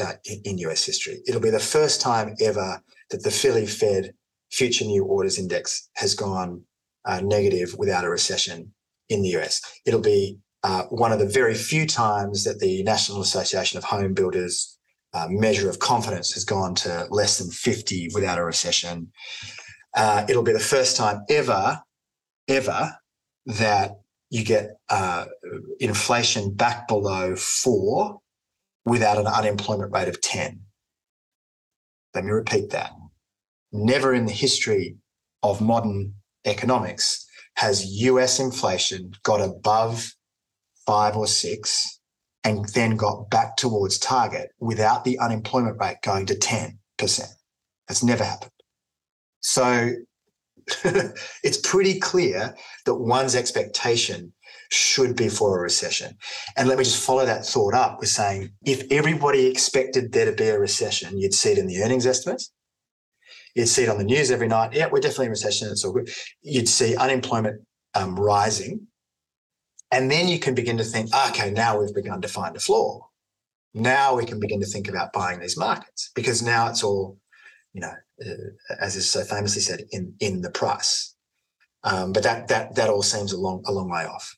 uh, 0.00 0.12
in, 0.24 0.40
in 0.44 0.58
US 0.58 0.84
history. 0.84 1.20
It'll 1.26 1.40
be 1.40 1.50
the 1.50 1.58
first 1.58 2.00
time 2.00 2.34
ever 2.40 2.82
that 3.10 3.22
the 3.22 3.30
Philly 3.30 3.66
Fed 3.66 4.12
future 4.50 4.84
new 4.84 5.04
orders 5.04 5.38
index 5.38 5.88
has 5.94 6.14
gone 6.14 6.62
uh, 7.04 7.20
negative 7.20 7.74
without 7.78 8.04
a 8.04 8.10
recession 8.10 8.72
in 9.08 9.22
the 9.22 9.36
US. 9.36 9.60
It'll 9.86 10.00
be 10.00 10.38
uh, 10.62 10.84
one 10.84 11.12
of 11.12 11.18
the 11.18 11.26
very 11.26 11.54
few 11.54 11.86
times 11.86 12.44
that 12.44 12.58
the 12.58 12.82
National 12.82 13.20
Association 13.20 13.78
of 13.78 13.84
Home 13.84 14.14
Builders 14.14 14.78
uh, 15.14 15.26
measure 15.30 15.70
of 15.70 15.78
confidence 15.78 16.32
has 16.32 16.44
gone 16.44 16.74
to 16.74 17.06
less 17.10 17.38
than 17.38 17.50
50 17.50 18.10
without 18.14 18.38
a 18.38 18.44
recession. 18.44 19.10
Uh, 19.96 20.26
it'll 20.28 20.42
be 20.42 20.52
the 20.52 20.58
first 20.58 20.96
time 20.96 21.22
ever, 21.30 21.80
ever 22.46 22.96
that 23.46 23.92
you 24.30 24.44
get 24.44 24.72
uh, 24.90 25.24
inflation 25.80 26.52
back 26.52 26.86
below 26.86 27.34
four 27.36 28.20
without 28.84 29.16
an 29.16 29.26
unemployment 29.26 29.92
rate 29.92 30.08
of 30.08 30.20
10. 30.20 30.60
Let 32.14 32.24
me 32.24 32.30
repeat 32.30 32.70
that 32.70 32.97
never 33.72 34.14
in 34.14 34.26
the 34.26 34.32
history 34.32 34.96
of 35.42 35.60
modern 35.60 36.14
economics 36.44 37.26
has 37.56 37.84
US 38.02 38.38
inflation 38.38 39.12
got 39.22 39.40
above 39.40 40.14
five 40.86 41.16
or 41.16 41.26
six 41.26 42.00
and 42.44 42.66
then 42.70 42.96
got 42.96 43.28
back 43.30 43.56
towards 43.56 43.98
target 43.98 44.50
without 44.60 45.04
the 45.04 45.18
unemployment 45.18 45.76
rate 45.80 45.98
going 46.02 46.24
to 46.26 46.34
10%. 46.34 46.74
That's 46.96 48.02
never 48.02 48.24
happened. 48.24 48.52
So 49.40 49.92
it's 51.42 51.58
pretty 51.58 51.98
clear 51.98 52.54
that 52.86 52.94
one's 52.94 53.34
expectation 53.34 54.32
should 54.70 55.16
be 55.16 55.28
for 55.28 55.58
a 55.58 55.60
recession. 55.60 56.16
And 56.56 56.68
let 56.68 56.78
me 56.78 56.84
just 56.84 57.04
follow 57.04 57.24
that 57.24 57.46
thought 57.46 57.74
up 57.74 57.98
with 58.00 58.08
saying 58.08 58.50
if 58.64 58.84
everybody 58.90 59.46
expected 59.46 60.12
there 60.12 60.26
to 60.26 60.32
be 60.32 60.48
a 60.48 60.58
recession, 60.58 61.18
you'd 61.18 61.34
see 61.34 61.52
it 61.52 61.58
in 61.58 61.66
the 61.66 61.82
earnings 61.82 62.06
estimates, 62.06 62.52
You'd 63.58 63.66
see 63.66 63.82
it 63.82 63.88
on 63.88 63.98
the 63.98 64.04
news 64.04 64.30
every 64.30 64.46
night. 64.46 64.72
Yeah, 64.72 64.86
we're 64.86 65.00
definitely 65.00 65.26
in 65.26 65.30
recession. 65.32 65.68
It's 65.68 65.84
all 65.84 65.90
good. 65.92 66.08
You'd 66.42 66.68
see 66.68 66.94
unemployment 66.94 67.60
um, 67.96 68.14
rising. 68.14 68.86
And 69.90 70.08
then 70.08 70.28
you 70.28 70.38
can 70.38 70.54
begin 70.54 70.76
to 70.76 70.84
think, 70.84 71.12
okay, 71.12 71.50
now 71.50 71.76
we've 71.76 71.92
begun 71.92 72.20
to 72.20 72.28
find 72.28 72.54
a 72.54 72.60
floor. 72.60 73.06
Now 73.74 74.14
we 74.14 74.26
can 74.26 74.38
begin 74.38 74.60
to 74.60 74.66
think 74.66 74.88
about 74.88 75.12
buying 75.12 75.40
these 75.40 75.58
markets 75.58 76.12
because 76.14 76.40
now 76.40 76.68
it's 76.68 76.84
all, 76.84 77.18
you 77.72 77.80
know, 77.80 77.94
uh, 78.24 78.74
as 78.80 78.94
is 78.94 79.10
so 79.10 79.24
famously 79.24 79.60
said, 79.60 79.82
in 79.90 80.14
in 80.20 80.40
the 80.40 80.52
price. 80.52 81.16
Um, 81.82 82.12
but 82.12 82.22
that 82.22 82.46
that 82.46 82.76
that 82.76 82.88
all 82.88 83.02
seems 83.02 83.32
a 83.32 83.40
long 83.40 83.64
a 83.66 83.72
long 83.72 83.90
way 83.90 84.04
off. 84.04 84.37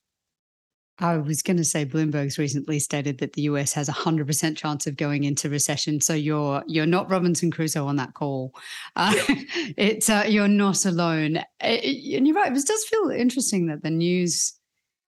I 1.01 1.17
was 1.17 1.43
going 1.43 1.57
to 1.57 1.65
say 1.65 1.87
Bloomberg's 1.87 2.39
recently 2.39 2.79
stated 2.79 3.19
that 3.19 3.33
the 3.33 3.43
US 3.43 3.73
has 3.73 3.89
a 3.89 3.93
hundred 3.93 4.27
percent 4.27 4.59
chance 4.59 4.87
of 4.87 4.97
going 4.97 5.25
into 5.25 5.49
recession. 5.49 6.01
So 6.01 6.13
you're 6.13 6.63
you're 6.67 6.87
not 6.87 7.11
Robinson 7.11 7.51
Crusoe 7.51 7.87
on 7.87 7.97
that 7.97 8.15
call. 8.15 8.55
Uh, 8.97 9.15
yeah. 9.29 9.35
It's 9.77 10.11
uh, 10.11 10.25
you're 10.29 10.49
not 10.49 10.85
alone. 10.85 11.41
And 11.61 11.81
you're 11.83 12.37
right. 12.37 12.55
It 12.55 12.67
does 12.67 12.85
feel 12.85 13.11
interesting 13.11 13.67
that 13.67 13.83
the 13.83 13.91
news 13.91 14.55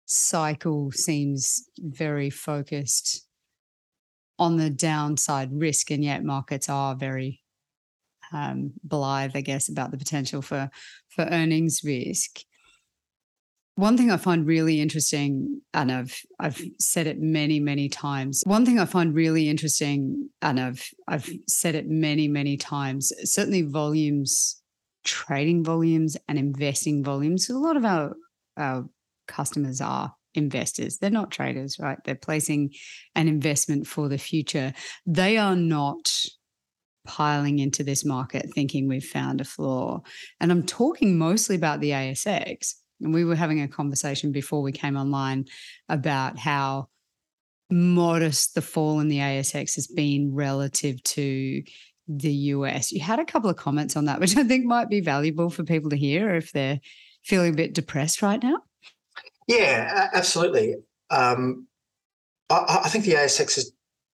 cycle 0.07 0.93
seems 0.93 1.65
very 1.79 2.31
focused 2.31 3.27
on 4.39 4.57
the 4.57 4.71
downside 4.71 5.51
risk, 5.53 5.91
and 5.91 6.03
yet 6.03 6.25
markets 6.25 6.69
are 6.69 6.97
very 6.97 7.41
um, 8.33 8.73
blithe, 8.83 9.33
I 9.35 9.43
guess, 9.43 9.69
about 9.69 9.91
the 9.91 9.99
potential 9.99 10.41
for 10.41 10.71
for 11.09 11.25
earnings 11.25 11.83
risk. 11.85 12.41
One 13.77 13.97
thing 13.97 14.11
I 14.11 14.19
find 14.19 14.47
really 14.47 14.81
interesting, 14.81 15.63
and 15.73 15.91
I've 15.91 16.21
I've 16.39 16.63
said 16.79 17.07
it 17.07 17.21
many 17.21 17.59
many 17.59 17.89
times. 17.89 18.43
One 18.45 18.67
thing 18.67 18.79
I 18.79 18.85
find 18.85 19.15
really 19.15 19.49
interesting, 19.49 20.29
and 20.43 20.61
I've 20.61 20.87
I've 21.09 21.31
said 21.49 21.75
it 21.75 21.89
many 21.89 22.29
many 22.29 22.59
times. 22.59 23.13
Certainly, 23.25 23.63
volumes, 23.63 24.61
trading 25.05 25.65
volumes, 25.65 26.19
and 26.29 26.39
investing 26.39 27.03
volumes. 27.03 27.49
A 27.49 27.59
lot 27.59 27.79
of 27.79 27.85
our 27.87 28.15
our 28.59 28.85
customers 29.27 29.81
are 29.81 30.15
investors. 30.35 30.99
They're 30.99 31.11
not 31.11 31.31
traders, 31.31 31.79
right? 31.79 31.99
They're 32.05 32.15
placing 32.15 32.71
an 33.15 33.27
investment 33.27 33.87
for 33.87 34.09
the 34.09 34.19
future. 34.19 34.75
They 35.07 35.39
are 35.39 35.57
not 35.57 36.11
piling 37.05 37.59
into 37.59 37.83
this 37.83 38.05
market 38.05 38.51
thinking 38.55 38.87
we've 38.87 39.05
found 39.05 39.41
a 39.41 39.45
floor. 39.45 40.03
And 40.41 40.53
I'm 40.53 40.65
talking 40.65 41.19
mostly 41.19 41.57
about 41.57 41.81
the 41.81 41.91
ASX. 41.91 42.75
And 43.03 43.15
we 43.15 43.25
were 43.25 43.35
having 43.35 43.61
a 43.61 43.69
conversation 43.69 44.33
before 44.33 44.63
we 44.63 44.73
came 44.73 44.97
online 44.97 45.47
about 45.89 46.39
how 46.39 46.89
modest 47.71 48.55
the 48.55 48.63
fall 48.63 49.01
in 49.01 49.09
the 49.09 49.19
ASX 49.19 49.75
has 49.77 49.87
been 49.87 50.35
relative 50.35 51.03
to 51.03 51.63
the 52.09 52.33
US. 52.33 52.93
You 52.93 53.01
had 53.01 53.19
a 53.19 53.25
couple 53.25 53.49
of 53.49 53.57
comments 53.57 53.97
on 53.97 54.05
that, 54.07 54.21
which 54.21 54.37
I 54.37 54.45
think 54.45 54.65
might 54.65 54.89
be 54.89 55.01
valuable 55.01 55.51
for 55.51 55.65
people 55.65 55.91
to 55.91 55.97
hear 55.97 56.35
if 56.35 56.53
they're 56.53 56.81
feeling 57.25 57.53
a 57.53 57.57
bit 57.57 57.75
depressed 57.75 58.23
right 58.23 58.43
now. 58.43 58.59
Yeah, 59.49 60.09
absolutely. 60.13 60.77
Um, 61.11 61.67
I, 62.51 62.83
I 62.85 62.89
think 62.89 63.05
the 63.05 63.15
ASX 63.15 63.59
is 63.59 63.73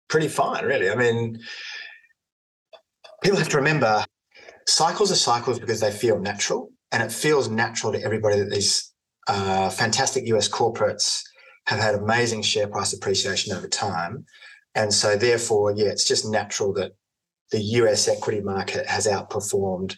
pretty 0.07 0.27
fine, 0.27 0.65
really. 0.65 0.89
I 0.89 0.95
mean, 0.95 1.39
people 3.23 3.37
have 3.39 3.49
to 3.49 3.57
remember 3.57 4.05
cycles 4.67 5.11
are 5.11 5.15
cycles 5.15 5.59
because 5.59 5.79
they 5.79 5.91
feel 5.91 6.19
natural 6.19 6.71
and 6.91 7.03
it 7.03 7.11
feels 7.11 7.49
natural 7.49 7.91
to 7.93 8.01
everybody 8.03 8.39
that 8.39 8.51
these 8.51 8.93
uh, 9.27 9.69
fantastic 9.69 10.27
US 10.27 10.47
corporates 10.47 11.21
have 11.67 11.79
had 11.79 11.95
amazing 11.95 12.41
share 12.41 12.67
price 12.67 12.93
appreciation 12.93 13.55
over 13.55 13.67
time. 13.67 14.25
And 14.75 14.93
so, 14.93 15.15
therefore, 15.15 15.73
yeah, 15.75 15.87
it's 15.87 16.07
just 16.07 16.29
natural 16.29 16.73
that 16.73 16.91
the 17.51 17.61
US 17.61 18.07
equity 18.07 18.41
market 18.41 18.85
has 18.87 19.07
outperformed 19.07 19.95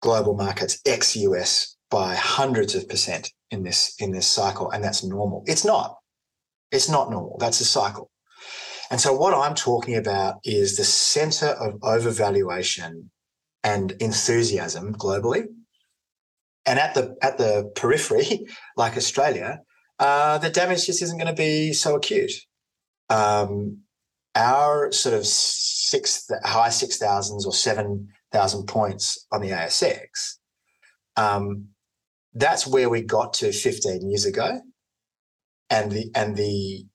global 0.00 0.34
markets 0.34 0.80
ex 0.86 1.16
US 1.16 1.76
by 1.90 2.14
hundreds 2.14 2.74
of 2.74 2.88
percent 2.88 3.30
in 3.50 3.62
this 3.62 3.94
in 3.98 4.10
this 4.12 4.26
cycle, 4.26 4.70
and 4.70 4.82
that's 4.82 5.04
normal. 5.04 5.44
It's 5.46 5.64
not. 5.64 5.96
It's 6.72 6.88
not 6.88 7.10
normal. 7.10 7.36
That's 7.38 7.60
a 7.60 7.64
cycle. 7.64 8.10
And 8.90 9.00
so, 9.00 9.12
what 9.14 9.34
I'm 9.34 9.54
talking 9.54 9.96
about 9.96 10.36
is 10.44 10.76
the 10.76 10.84
center 10.84 11.48
of 11.48 11.74
overvaluation 11.80 13.08
and 13.62 13.92
enthusiasm 14.00 14.94
globally. 14.94 15.46
And 16.66 16.78
at 16.78 16.94
the 16.94 17.16
at 17.22 17.38
the 17.38 17.70
periphery, 17.74 18.46
like 18.76 18.96
Australia, 18.96 19.60
uh, 19.98 20.38
the 20.38 20.50
damage 20.50 20.86
just 20.86 21.02
isn't 21.02 21.18
going 21.18 21.34
to 21.34 21.36
be 21.36 21.72
so 21.72 21.96
acute. 21.96 22.32
Um, 23.10 23.78
our 24.34 24.90
sort 24.90 25.14
of 25.14 25.26
six 25.26 26.28
high 26.44 26.70
six 26.70 26.96
thousands 26.96 27.46
or 27.46 27.52
seven 27.52 28.08
thousand 28.32 28.66
points 28.66 29.26
on 29.30 29.42
the 29.42 29.50
ASX, 29.50 30.38
um, 31.16 31.68
that's 32.34 32.66
where 32.66 32.88
we 32.88 33.02
got 33.02 33.32
to 33.34 33.52
15 33.52 34.10
years 34.10 34.24
ago, 34.24 34.60
and 35.70 35.92
the 35.92 36.10
and 36.14 36.36
the 36.36 36.86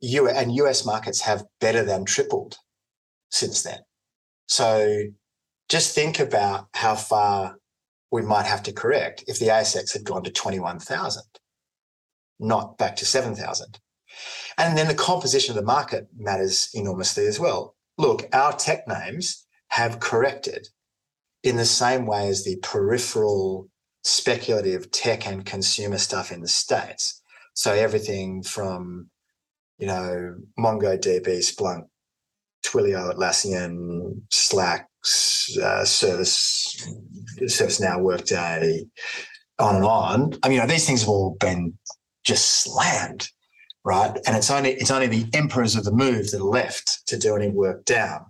U 0.00 0.28
and 0.28 0.54
US 0.54 0.84
markets 0.86 1.20
have 1.22 1.44
better 1.60 1.84
than 1.84 2.04
tripled 2.04 2.56
since 3.30 3.62
then. 3.62 3.80
So 4.46 5.04
just 5.68 5.94
think 5.94 6.18
about 6.18 6.68
how 6.74 6.96
far 6.96 7.56
we 8.10 8.22
might 8.22 8.46
have 8.46 8.62
to 8.64 8.72
correct 8.72 9.24
if 9.26 9.38
the 9.38 9.48
ASX 9.48 9.92
had 9.92 10.04
gone 10.04 10.22
to 10.24 10.30
21,000, 10.30 11.22
not 12.38 12.78
back 12.78 12.96
to 12.96 13.06
7,000. 13.06 13.78
And 14.58 14.76
then 14.76 14.88
the 14.88 14.94
composition 14.94 15.52
of 15.52 15.56
the 15.56 15.66
market 15.66 16.08
matters 16.16 16.70
enormously 16.74 17.26
as 17.26 17.38
well. 17.38 17.76
Look, 17.96 18.28
our 18.32 18.52
tech 18.52 18.88
names 18.88 19.46
have 19.68 20.00
corrected 20.00 20.68
in 21.42 21.56
the 21.56 21.64
same 21.64 22.06
way 22.06 22.28
as 22.28 22.44
the 22.44 22.56
peripheral 22.56 23.68
speculative 24.02 24.90
tech 24.90 25.26
and 25.26 25.46
consumer 25.46 25.98
stuff 25.98 26.32
in 26.32 26.40
the 26.40 26.48
States. 26.48 27.22
So 27.54 27.72
everything 27.72 28.42
from 28.42 29.10
you 29.80 29.86
know, 29.86 30.36
MongoDB, 30.58 31.26
Splunk, 31.38 31.86
Twilio, 32.64 33.12
Atlassian, 33.14 34.20
Slack, 34.30 34.88
uh, 35.62 35.84
Service, 35.84 36.88
ServiceNow, 37.40 38.00
Workday, 38.00 38.84
on 39.58 39.76
and 39.76 39.84
on. 39.84 40.32
I 40.42 40.48
mean, 40.48 40.56
you 40.56 40.60
know, 40.60 40.66
these 40.66 40.86
things 40.86 41.00
have 41.00 41.08
all 41.08 41.36
been 41.38 41.74
just 42.24 42.62
slammed, 42.62 43.28
right? 43.84 44.16
And 44.26 44.36
it's 44.36 44.50
only 44.50 44.72
it's 44.72 44.90
only 44.90 45.06
the 45.06 45.26
emperors 45.34 45.76
of 45.76 45.84
the 45.84 45.92
move 45.92 46.30
that 46.30 46.40
are 46.40 46.44
left 46.44 47.06
to 47.06 47.18
do 47.18 47.36
any 47.36 47.48
work 47.48 47.84
down. 47.84 48.26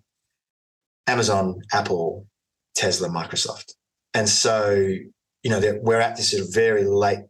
Amazon, 1.07 1.61
Apple, 1.73 2.27
Tesla, 2.75 3.09
Microsoft, 3.09 3.73
and 4.15 4.29
so 4.29 4.71
you 5.43 5.51
know 5.51 5.61
we're 5.83 6.01
at 6.01 6.17
this 6.17 6.31
sort 6.31 6.43
of 6.43 6.55
very 6.55 6.85
late 6.85 7.25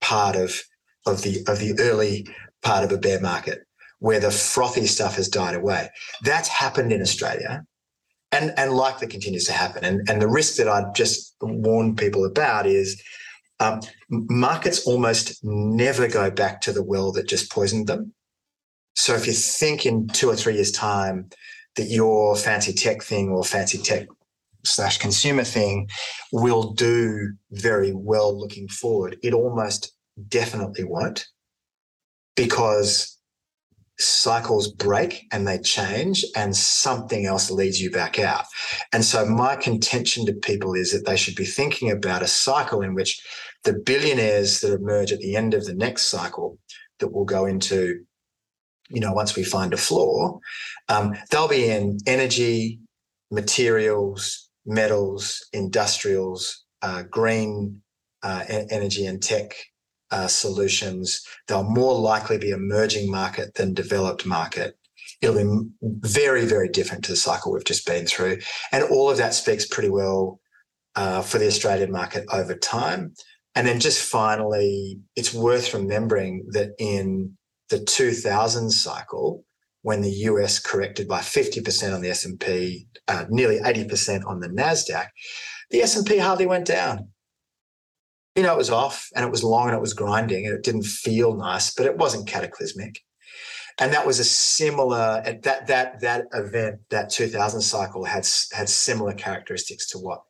part 0.00 0.36
of 0.36 0.60
of 1.06 1.22
the 1.22 1.44
of 1.48 1.58
the 1.58 1.74
early 1.80 2.28
part 2.62 2.84
of 2.84 2.92
a 2.92 2.98
bear 2.98 3.20
market 3.20 3.60
where 4.00 4.20
the 4.20 4.30
frothy 4.30 4.86
stuff 4.86 5.16
has 5.16 5.28
died 5.28 5.54
away. 5.54 5.88
That's 6.22 6.48
happened 6.48 6.92
in 6.92 7.00
Australia 7.00 7.64
and, 8.32 8.52
and 8.56 8.72
likely 8.72 9.06
continues 9.06 9.44
to 9.44 9.52
happen. 9.52 9.84
And, 9.84 10.08
and 10.08 10.20
the 10.20 10.28
risk 10.28 10.56
that 10.56 10.68
I'd 10.68 10.94
just 10.94 11.36
warn 11.40 11.96
people 11.96 12.24
about 12.24 12.66
is 12.66 13.00
um, 13.60 13.80
markets 14.08 14.86
almost 14.86 15.44
never 15.44 16.08
go 16.08 16.30
back 16.30 16.62
to 16.62 16.72
the 16.72 16.82
well 16.82 17.12
that 17.12 17.28
just 17.28 17.52
poisoned 17.52 17.86
them. 17.86 18.12
So 18.94 19.14
if 19.14 19.26
you 19.26 19.32
think 19.32 19.86
in 19.86 20.08
two 20.08 20.28
or 20.28 20.36
three 20.36 20.54
years' 20.54 20.72
time 20.72 21.28
that 21.76 21.88
your 21.88 22.36
fancy 22.36 22.72
tech 22.72 23.02
thing 23.02 23.28
or 23.28 23.44
fancy 23.44 23.78
tech 23.78 24.08
slash 24.64 24.98
consumer 24.98 25.44
thing 25.44 25.88
will 26.32 26.72
do 26.72 27.34
very 27.50 27.92
well 27.92 28.38
looking 28.38 28.68
forward, 28.68 29.18
it 29.22 29.34
almost 29.34 29.92
definitely 30.28 30.84
won't 30.84 31.26
because 32.34 33.19
cycles 34.00 34.72
break 34.72 35.26
and 35.32 35.46
they 35.46 35.58
change 35.58 36.24
and 36.34 36.56
something 36.56 37.26
else 37.26 37.50
leads 37.50 37.80
you 37.80 37.90
back 37.90 38.18
out. 38.18 38.44
And 38.92 39.04
so 39.04 39.24
my 39.24 39.56
contention 39.56 40.26
to 40.26 40.32
people 40.32 40.74
is 40.74 40.92
that 40.92 41.06
they 41.06 41.16
should 41.16 41.36
be 41.36 41.44
thinking 41.44 41.90
about 41.90 42.22
a 42.22 42.26
cycle 42.26 42.82
in 42.82 42.94
which 42.94 43.20
the 43.64 43.74
billionaires 43.74 44.60
that 44.60 44.72
emerge 44.72 45.12
at 45.12 45.20
the 45.20 45.36
end 45.36 45.54
of 45.54 45.64
the 45.64 45.74
next 45.74 46.06
cycle 46.06 46.58
that 46.98 47.12
will 47.12 47.24
go 47.24 47.44
into, 47.44 48.04
you 48.88 49.00
know, 49.00 49.12
once 49.12 49.36
we 49.36 49.44
find 49.44 49.74
a 49.74 49.78
floor, 49.78 50.40
um, 50.88 51.14
they'll 51.30 51.48
be 51.48 51.68
in 51.68 51.98
energy, 52.06 52.80
materials, 53.30 54.48
metals, 54.66 55.46
industrials, 55.52 56.64
uh, 56.82 57.02
green 57.10 57.82
uh, 58.22 58.44
energy 58.48 59.06
and 59.06 59.22
tech 59.22 59.54
uh, 60.10 60.26
solutions. 60.26 61.24
They'll 61.46 61.62
more 61.62 61.98
likely 61.98 62.38
be 62.38 62.50
emerging 62.50 63.10
market 63.10 63.54
than 63.54 63.74
developed 63.74 64.26
market. 64.26 64.76
It'll 65.20 65.36
be 65.36 65.68
very, 65.82 66.46
very 66.46 66.68
different 66.68 67.04
to 67.04 67.12
the 67.12 67.16
cycle 67.16 67.52
we've 67.52 67.64
just 67.64 67.86
been 67.86 68.06
through. 68.06 68.38
And 68.72 68.84
all 68.84 69.10
of 69.10 69.18
that 69.18 69.34
speaks 69.34 69.66
pretty 69.66 69.90
well 69.90 70.40
uh, 70.96 71.22
for 71.22 71.38
the 71.38 71.46
Australian 71.46 71.92
market 71.92 72.24
over 72.32 72.54
time. 72.54 73.14
And 73.54 73.66
then 73.66 73.80
just 73.80 74.02
finally, 74.02 75.00
it's 75.16 75.34
worth 75.34 75.74
remembering 75.74 76.46
that 76.52 76.70
in 76.78 77.36
the 77.68 77.80
2000 77.80 78.70
cycle, 78.70 79.44
when 79.82 80.02
the 80.02 80.10
US 80.10 80.58
corrected 80.58 81.08
by 81.08 81.20
50% 81.20 81.94
on 81.94 82.00
the 82.00 82.10
S&P, 82.10 82.86
uh, 83.08 83.24
nearly 83.28 83.58
80% 83.60 84.26
on 84.26 84.40
the 84.40 84.48
NASDAQ, 84.48 85.08
the 85.70 85.82
S&P 85.82 86.18
hardly 86.18 86.46
went 86.46 86.66
down 86.66 87.08
you 88.36 88.42
know, 88.42 88.52
it 88.52 88.58
was 88.58 88.70
off 88.70 89.08
and 89.14 89.24
it 89.24 89.30
was 89.30 89.42
long 89.42 89.68
and 89.68 89.76
it 89.76 89.80
was 89.80 89.94
grinding 89.94 90.46
and 90.46 90.54
it 90.54 90.62
didn't 90.62 90.84
feel 90.84 91.34
nice, 91.34 91.74
but 91.74 91.86
it 91.86 91.96
wasn't 91.96 92.28
cataclysmic. 92.28 93.00
And 93.78 93.92
that 93.92 94.06
was 94.06 94.18
a 94.18 94.24
similar 94.24 95.22
that 95.42 95.66
that 95.66 96.00
that 96.00 96.26
event, 96.34 96.80
that 96.90 97.10
2000 97.10 97.60
cycle 97.60 98.04
had 98.04 98.26
had 98.52 98.68
similar 98.68 99.14
characteristics 99.14 99.88
to 99.90 99.98
what 99.98 100.22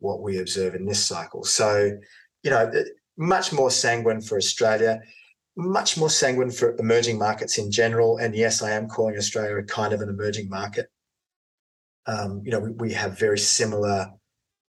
what 0.00 0.22
we 0.22 0.38
observe 0.38 0.74
in 0.74 0.86
this 0.86 1.04
cycle. 1.04 1.44
So, 1.44 1.98
you 2.42 2.50
know, 2.50 2.70
much 3.16 3.52
more 3.52 3.70
sanguine 3.70 4.20
for 4.20 4.36
Australia, 4.36 5.00
much 5.56 5.96
more 5.96 6.10
sanguine 6.10 6.50
for 6.50 6.76
emerging 6.78 7.18
markets 7.18 7.58
in 7.58 7.70
general. 7.70 8.18
And 8.18 8.34
yes, 8.34 8.62
I 8.62 8.72
am 8.72 8.88
calling 8.88 9.16
Australia 9.16 9.56
a 9.56 9.62
kind 9.62 9.92
of 9.92 10.00
an 10.00 10.08
emerging 10.08 10.48
market. 10.48 10.90
Um, 12.06 12.42
you 12.44 12.50
know, 12.50 12.60
we, 12.60 12.70
we 12.70 12.92
have 12.92 13.18
very 13.18 13.38
similar 13.38 14.10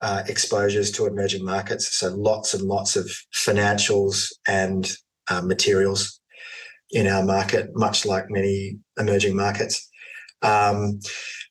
uh, 0.02 0.24
exposures 0.26 0.90
to 0.90 1.06
emerging 1.06 1.44
markets. 1.44 1.94
So 1.96 2.08
lots 2.14 2.54
and 2.54 2.64
lots 2.64 2.96
of 2.96 3.06
financials 3.34 4.32
and 4.46 4.92
uh, 5.30 5.40
materials 5.40 6.20
in 6.90 7.06
our 7.06 7.24
market, 7.24 7.70
much 7.74 8.04
like 8.04 8.28
many 8.28 8.78
emerging 8.98 9.36
markets. 9.36 9.88
Um, 10.42 11.00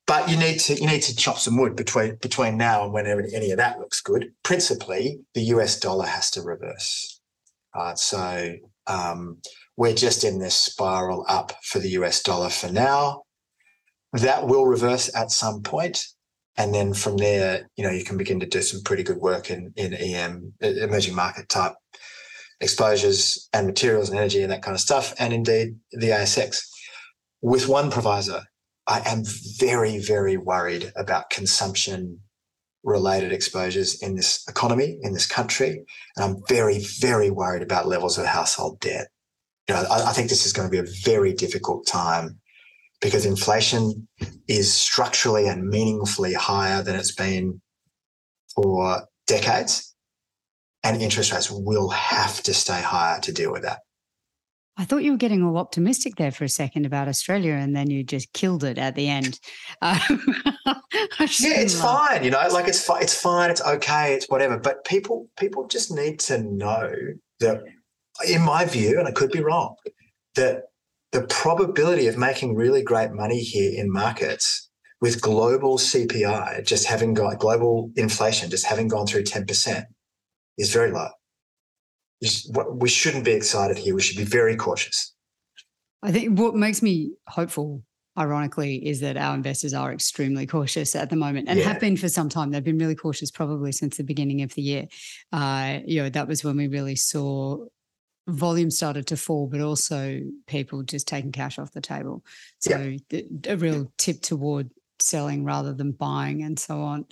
but 0.06 0.30
you 0.30 0.36
need 0.36 0.60
to 0.62 0.76
you 0.76 0.86
need 0.86 1.04
to 1.04 1.16
chop 1.16 1.38
some 1.38 1.58
wood 1.58 1.76
between 1.76 2.18
between 2.22 2.58
now 2.58 2.84
and 2.84 2.94
whenever 2.94 3.22
any 3.34 3.52
of 3.52 3.58
that 3.58 3.80
looks 3.80 4.02
good. 4.02 4.34
Principally, 4.44 5.22
the 5.34 5.44
US 5.56 5.80
dollar 5.80 6.06
has 6.06 6.30
to 6.32 6.42
reverse. 6.42 7.22
Right, 7.74 7.98
so 7.98 8.56
um, 8.88 9.38
we're 9.78 9.96
just 9.96 10.26
in 10.26 10.40
this 10.40 10.56
spiral 10.56 11.26
up 11.30 11.54
for 11.64 11.80
the 11.80 11.92
US 11.92 12.22
dollar 12.22 12.50
for 12.50 12.70
now. 12.70 13.24
That 14.12 14.48
will 14.48 14.66
reverse 14.66 15.10
at 15.16 15.32
some 15.32 15.62
point, 15.62 16.06
and 16.58 16.74
then 16.74 16.94
from 16.94 17.18
there, 17.18 17.70
you 17.76 17.84
know, 17.84 17.92
you 17.92 18.04
can 18.04 18.18
begin 18.18 18.40
to 18.40 18.46
do 18.46 18.62
some 18.62 18.82
pretty 18.84 19.04
good 19.04 19.18
work 19.18 19.50
in 19.50 19.74
in 19.76 19.94
EM 19.94 20.54
emerging 20.62 21.16
market 21.16 21.50
type 21.50 21.74
exposures 22.60 23.50
and 23.54 23.66
materials 23.66 24.10
and 24.10 24.20
energy 24.20 24.42
and 24.44 24.52
that 24.52 24.62
kind 24.62 24.76
of 24.76 24.82
stuff, 24.82 25.14
and 25.20 25.34
indeed 25.34 25.76
the 25.92 26.10
ASX. 26.10 26.62
With 27.42 27.68
one 27.68 27.90
proviso, 27.90 28.42
I 28.88 29.02
am 29.06 29.24
very, 29.58 29.98
very 29.98 30.38
worried 30.38 30.92
about 30.96 31.30
consumption 31.30 32.20
related 32.84 33.32
exposures 33.32 34.02
in 34.02 34.16
this 34.16 34.44
economy, 34.48 34.98
in 35.02 35.14
this 35.14 35.28
country. 35.28 35.84
And 36.16 36.26
I'm 36.26 36.44
very, 36.48 36.80
very 37.00 37.30
worried 37.30 37.62
about 37.62 37.88
levels 37.88 38.18
of 38.18 38.26
household 38.26 38.80
debt. 38.80 39.08
You 39.68 39.76
know, 39.76 39.86
I, 39.90 40.10
I 40.10 40.14
think 40.14 40.30
this 40.30 40.46
is 40.46 40.54
going 40.54 40.68
to 40.68 40.72
be 40.72 40.80
a 40.80 40.94
very 41.04 41.34
difficult 41.34 41.88
time 41.88 42.41
because 43.02 43.26
inflation 43.26 44.08
is 44.48 44.72
structurally 44.72 45.48
and 45.48 45.68
meaningfully 45.68 46.34
higher 46.34 46.84
than 46.84 46.96
it's 46.96 47.14
been 47.14 47.62
for 48.56 49.06
decades. 49.28 49.94
And 50.84 51.02
interest 51.02 51.32
rates 51.32 51.52
will 51.52 51.90
have 51.90 52.42
to 52.44 52.54
stay 52.54 52.82
higher 52.82 53.20
to 53.22 53.32
deal 53.32 53.52
with 53.52 53.64
that. 53.64 53.80
I 54.78 54.86
thought 54.86 55.04
you 55.04 55.12
were 55.12 55.18
getting 55.18 55.44
all 55.44 55.58
optimistic 55.58 56.16
there 56.16 56.32
for 56.32 56.44
a 56.44 56.50
second 56.50 56.86
about 56.86 57.08
Australia, 57.08 57.54
and 57.54 57.76
then 57.76 57.90
you 57.92 58.04
just 58.04 58.34
killed 58.34 58.64
it 58.64 58.78
at 58.78 58.96
the 58.96 59.10
end. 59.10 59.40
Um, 59.84 60.36
yeah, 61.40 61.60
it's 61.60 61.80
fine. 61.80 62.24
You 62.24 62.32
know, 62.32 62.48
like 62.52 62.68
it's 62.68 62.84
fine. 62.84 63.02
It's 63.02 63.20
fine. 63.20 63.50
It's 63.50 63.62
okay. 63.62 64.14
It's 64.14 64.28
whatever. 64.30 64.58
But 64.58 64.86
people, 64.86 65.28
people 65.38 65.68
just 65.68 65.92
need 65.92 66.20
to 66.22 66.42
know 66.42 66.94
that, 67.40 67.64
in 68.28 68.42
my 68.44 68.66
view, 68.66 69.00
and 69.00 69.08
I 69.08 69.12
could 69.12 69.32
be 69.32 69.42
wrong, 69.42 69.76
that 70.36 70.64
the 71.12 71.24
probability 71.24 72.08
of 72.08 72.18
making 72.18 72.56
really 72.56 72.84
great 72.84 73.12
money 73.12 73.40
here 73.40 73.72
in 73.80 73.92
markets 73.92 74.70
with 75.02 75.22
global 75.22 75.78
CPI 75.78 76.66
just 76.66 76.86
having 76.86 77.14
got 77.14 77.40
global 77.40 77.92
inflation 77.96 78.50
just 78.50 78.66
having 78.66 78.88
gone 78.88 79.08
through 79.08 79.24
ten 79.24 79.46
percent 79.46 79.86
is 80.58 80.72
very 80.72 80.92
low 80.92 81.10
we 82.54 82.90
shouldn't 82.90 83.26
be 83.26 83.32
excited 83.32 83.78
here. 83.78 83.96
We 83.96 84.02
should 84.02 84.18
be 84.18 84.24
very 84.24 84.56
cautious. 84.56 85.14
I 86.04 86.12
think 86.12 86.38
what 86.38 86.56
makes 86.56 86.82
me 86.82 87.14
hopeful, 87.28 87.84
ironically, 88.18 88.86
is 88.88 89.00
that 89.02 89.18
our 89.18 89.36
investors 89.36 89.74
are 89.74 89.92
extremely 89.92 90.46
cautious 90.46 90.96
at 90.96 91.10
the 91.10 91.16
moment 91.16 91.48
and 91.50 91.60
yeah. 91.60 91.66
have 91.66 91.80
been 91.80 91.98
for 91.98 92.10
some 92.10 92.30
time. 92.30 92.52
They've 92.52 92.64
been 92.64 92.78
really 92.78 92.96
cautious 92.96 93.32
probably 93.32 93.72
since 93.72 93.98
the 93.98 94.04
beginning 94.04 94.42
of 94.44 94.54
the 94.54 94.62
year. 94.62 94.88
Uh, 95.32 95.80
you 95.86 96.02
know, 96.02 96.10
that 96.10 96.28
was 96.28 96.44
when 96.44 96.58
we 96.58 96.68
really 96.68 96.96
saw 96.96 97.66
volume 98.28 98.72
started 98.72 99.08
to 99.08 99.18
fall, 99.18 99.48
but 99.48 99.62
also 99.62 100.22
people 100.48 100.84
just 100.84 101.08
taking 101.08 101.32
cash 101.32 101.58
off 101.60 101.72
the 101.72 101.82
table. 101.82 102.24
So 102.60 102.78
yeah. 102.78 102.98
the, 103.10 103.28
a 103.48 103.58
real 103.58 103.92
tip 103.98 104.22
toward 104.22 104.70
selling 105.00 105.44
rather 105.44 105.74
than 105.74 105.92
buying 105.92 106.44
and 106.44 106.60
so 106.60 106.82
on, 106.82 107.06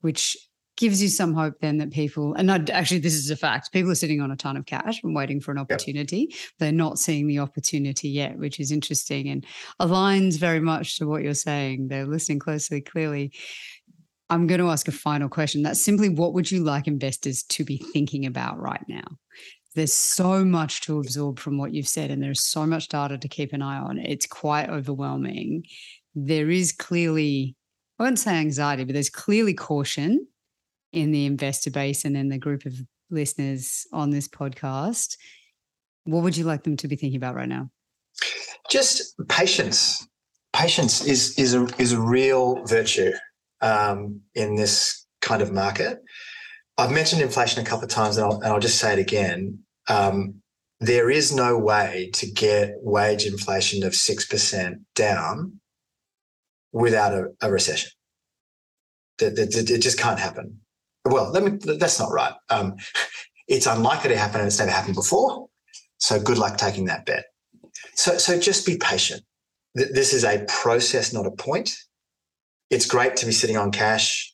which 0.00 0.36
gives 0.76 1.02
you 1.02 1.08
some 1.08 1.34
hope 1.34 1.54
then 1.60 1.76
that 1.78 1.90
people, 1.90 2.32
and 2.34 2.50
actually, 2.70 3.00
this 3.00 3.14
is 3.14 3.30
a 3.30 3.36
fact, 3.36 3.70
people 3.70 3.90
are 3.90 3.94
sitting 3.94 4.22
on 4.22 4.30
a 4.30 4.36
ton 4.36 4.56
of 4.56 4.64
cash 4.64 5.02
and 5.02 5.14
waiting 5.14 5.38
for 5.40 5.52
an 5.52 5.58
opportunity. 5.58 6.28
Yep. 6.30 6.38
They're 6.58 6.72
not 6.72 6.98
seeing 6.98 7.26
the 7.26 7.38
opportunity 7.38 8.08
yet, 8.08 8.38
which 8.38 8.58
is 8.58 8.72
interesting 8.72 9.28
and 9.28 9.44
aligns 9.78 10.38
very 10.38 10.60
much 10.60 10.98
to 10.98 11.06
what 11.06 11.22
you're 11.22 11.34
saying. 11.34 11.88
They're 11.88 12.06
listening 12.06 12.38
closely, 12.38 12.80
clearly. 12.80 13.32
I'm 14.30 14.46
going 14.46 14.60
to 14.60 14.70
ask 14.70 14.88
a 14.88 14.92
final 14.92 15.28
question. 15.28 15.62
That's 15.62 15.84
simply 15.84 16.08
what 16.08 16.32
would 16.32 16.50
you 16.50 16.62
like 16.64 16.86
investors 16.86 17.42
to 17.42 17.64
be 17.64 17.76
thinking 17.76 18.24
about 18.24 18.58
right 18.58 18.84
now? 18.88 19.04
There's 19.74 19.92
so 19.92 20.44
much 20.44 20.80
to 20.82 20.98
absorb 20.98 21.38
from 21.38 21.58
what 21.58 21.72
you've 21.72 21.88
said, 21.88 22.10
and 22.10 22.22
there's 22.22 22.40
so 22.40 22.66
much 22.66 22.88
data 22.88 23.18
to 23.18 23.28
keep 23.28 23.52
an 23.52 23.62
eye 23.62 23.78
on. 23.78 23.98
It's 23.98 24.26
quite 24.26 24.68
overwhelming. 24.68 25.64
There 26.14 26.50
is 26.50 26.72
clearly, 26.72 27.54
I 27.98 28.02
wouldn't 28.02 28.18
say 28.18 28.34
anxiety, 28.34 28.84
but 28.84 28.94
there's 28.94 29.10
clearly 29.10 29.54
caution 29.54 30.26
in 30.92 31.12
the 31.12 31.26
investor 31.26 31.70
base 31.70 32.04
and 32.04 32.16
in 32.16 32.28
the 32.28 32.38
group 32.38 32.66
of 32.66 32.74
listeners 33.10 33.86
on 33.92 34.10
this 34.10 34.28
podcast, 34.28 35.16
what 36.04 36.22
would 36.22 36.36
you 36.36 36.44
like 36.44 36.64
them 36.64 36.76
to 36.78 36.88
be 36.88 36.96
thinking 36.96 37.16
about 37.16 37.34
right 37.34 37.48
now? 37.48 37.70
Just 38.70 39.14
patience. 39.28 40.06
Patience 40.52 41.04
is 41.04 41.38
is 41.38 41.54
a 41.54 41.66
is 41.78 41.92
a 41.92 42.00
real 42.00 42.64
virtue 42.66 43.12
um, 43.60 44.20
in 44.34 44.56
this 44.56 45.06
kind 45.20 45.42
of 45.42 45.52
market. 45.52 46.00
I've 46.80 46.90
mentioned 46.90 47.22
inflation 47.22 47.62
a 47.62 47.66
couple 47.66 47.84
of 47.84 47.90
times, 47.90 48.16
and 48.16 48.26
I'll, 48.26 48.36
and 48.36 48.46
I'll 48.46 48.60
just 48.60 48.78
say 48.78 48.92
it 48.92 48.98
again. 48.98 49.60
Um, 49.88 50.36
there 50.80 51.10
is 51.10 51.34
no 51.34 51.58
way 51.58 52.10
to 52.14 52.30
get 52.30 52.74
wage 52.80 53.26
inflation 53.26 53.84
of 53.84 53.94
six 53.94 54.24
percent 54.24 54.80
down 54.94 55.60
without 56.72 57.12
a, 57.12 57.32
a 57.42 57.50
recession. 57.50 57.90
It, 59.20 59.80
just 59.82 59.98
can't 59.98 60.18
happen 60.18 60.60
well, 61.04 61.30
let 61.30 61.42
me, 61.42 61.58
that's 61.76 61.98
not 61.98 62.10
right. 62.10 62.34
Um, 62.48 62.76
it's 63.48 63.66
unlikely 63.66 64.10
to 64.10 64.16
happen 64.16 64.40
and 64.40 64.46
it's 64.46 64.58
never 64.58 64.70
happened 64.70 64.94
before. 64.94 65.48
So 65.98 66.20
good 66.20 66.38
luck 66.38 66.56
taking 66.56 66.86
that 66.86 67.06
bet. 67.06 67.24
So, 67.94 68.18
so 68.18 68.38
just 68.38 68.66
be 68.66 68.76
patient. 68.78 69.22
This 69.74 70.12
is 70.12 70.24
a 70.24 70.44
process, 70.48 71.12
not 71.12 71.26
a 71.26 71.30
point. 71.30 71.76
It's 72.70 72.86
great 72.86 73.16
to 73.16 73.26
be 73.26 73.32
sitting 73.32 73.56
on 73.56 73.70
cash 73.70 74.29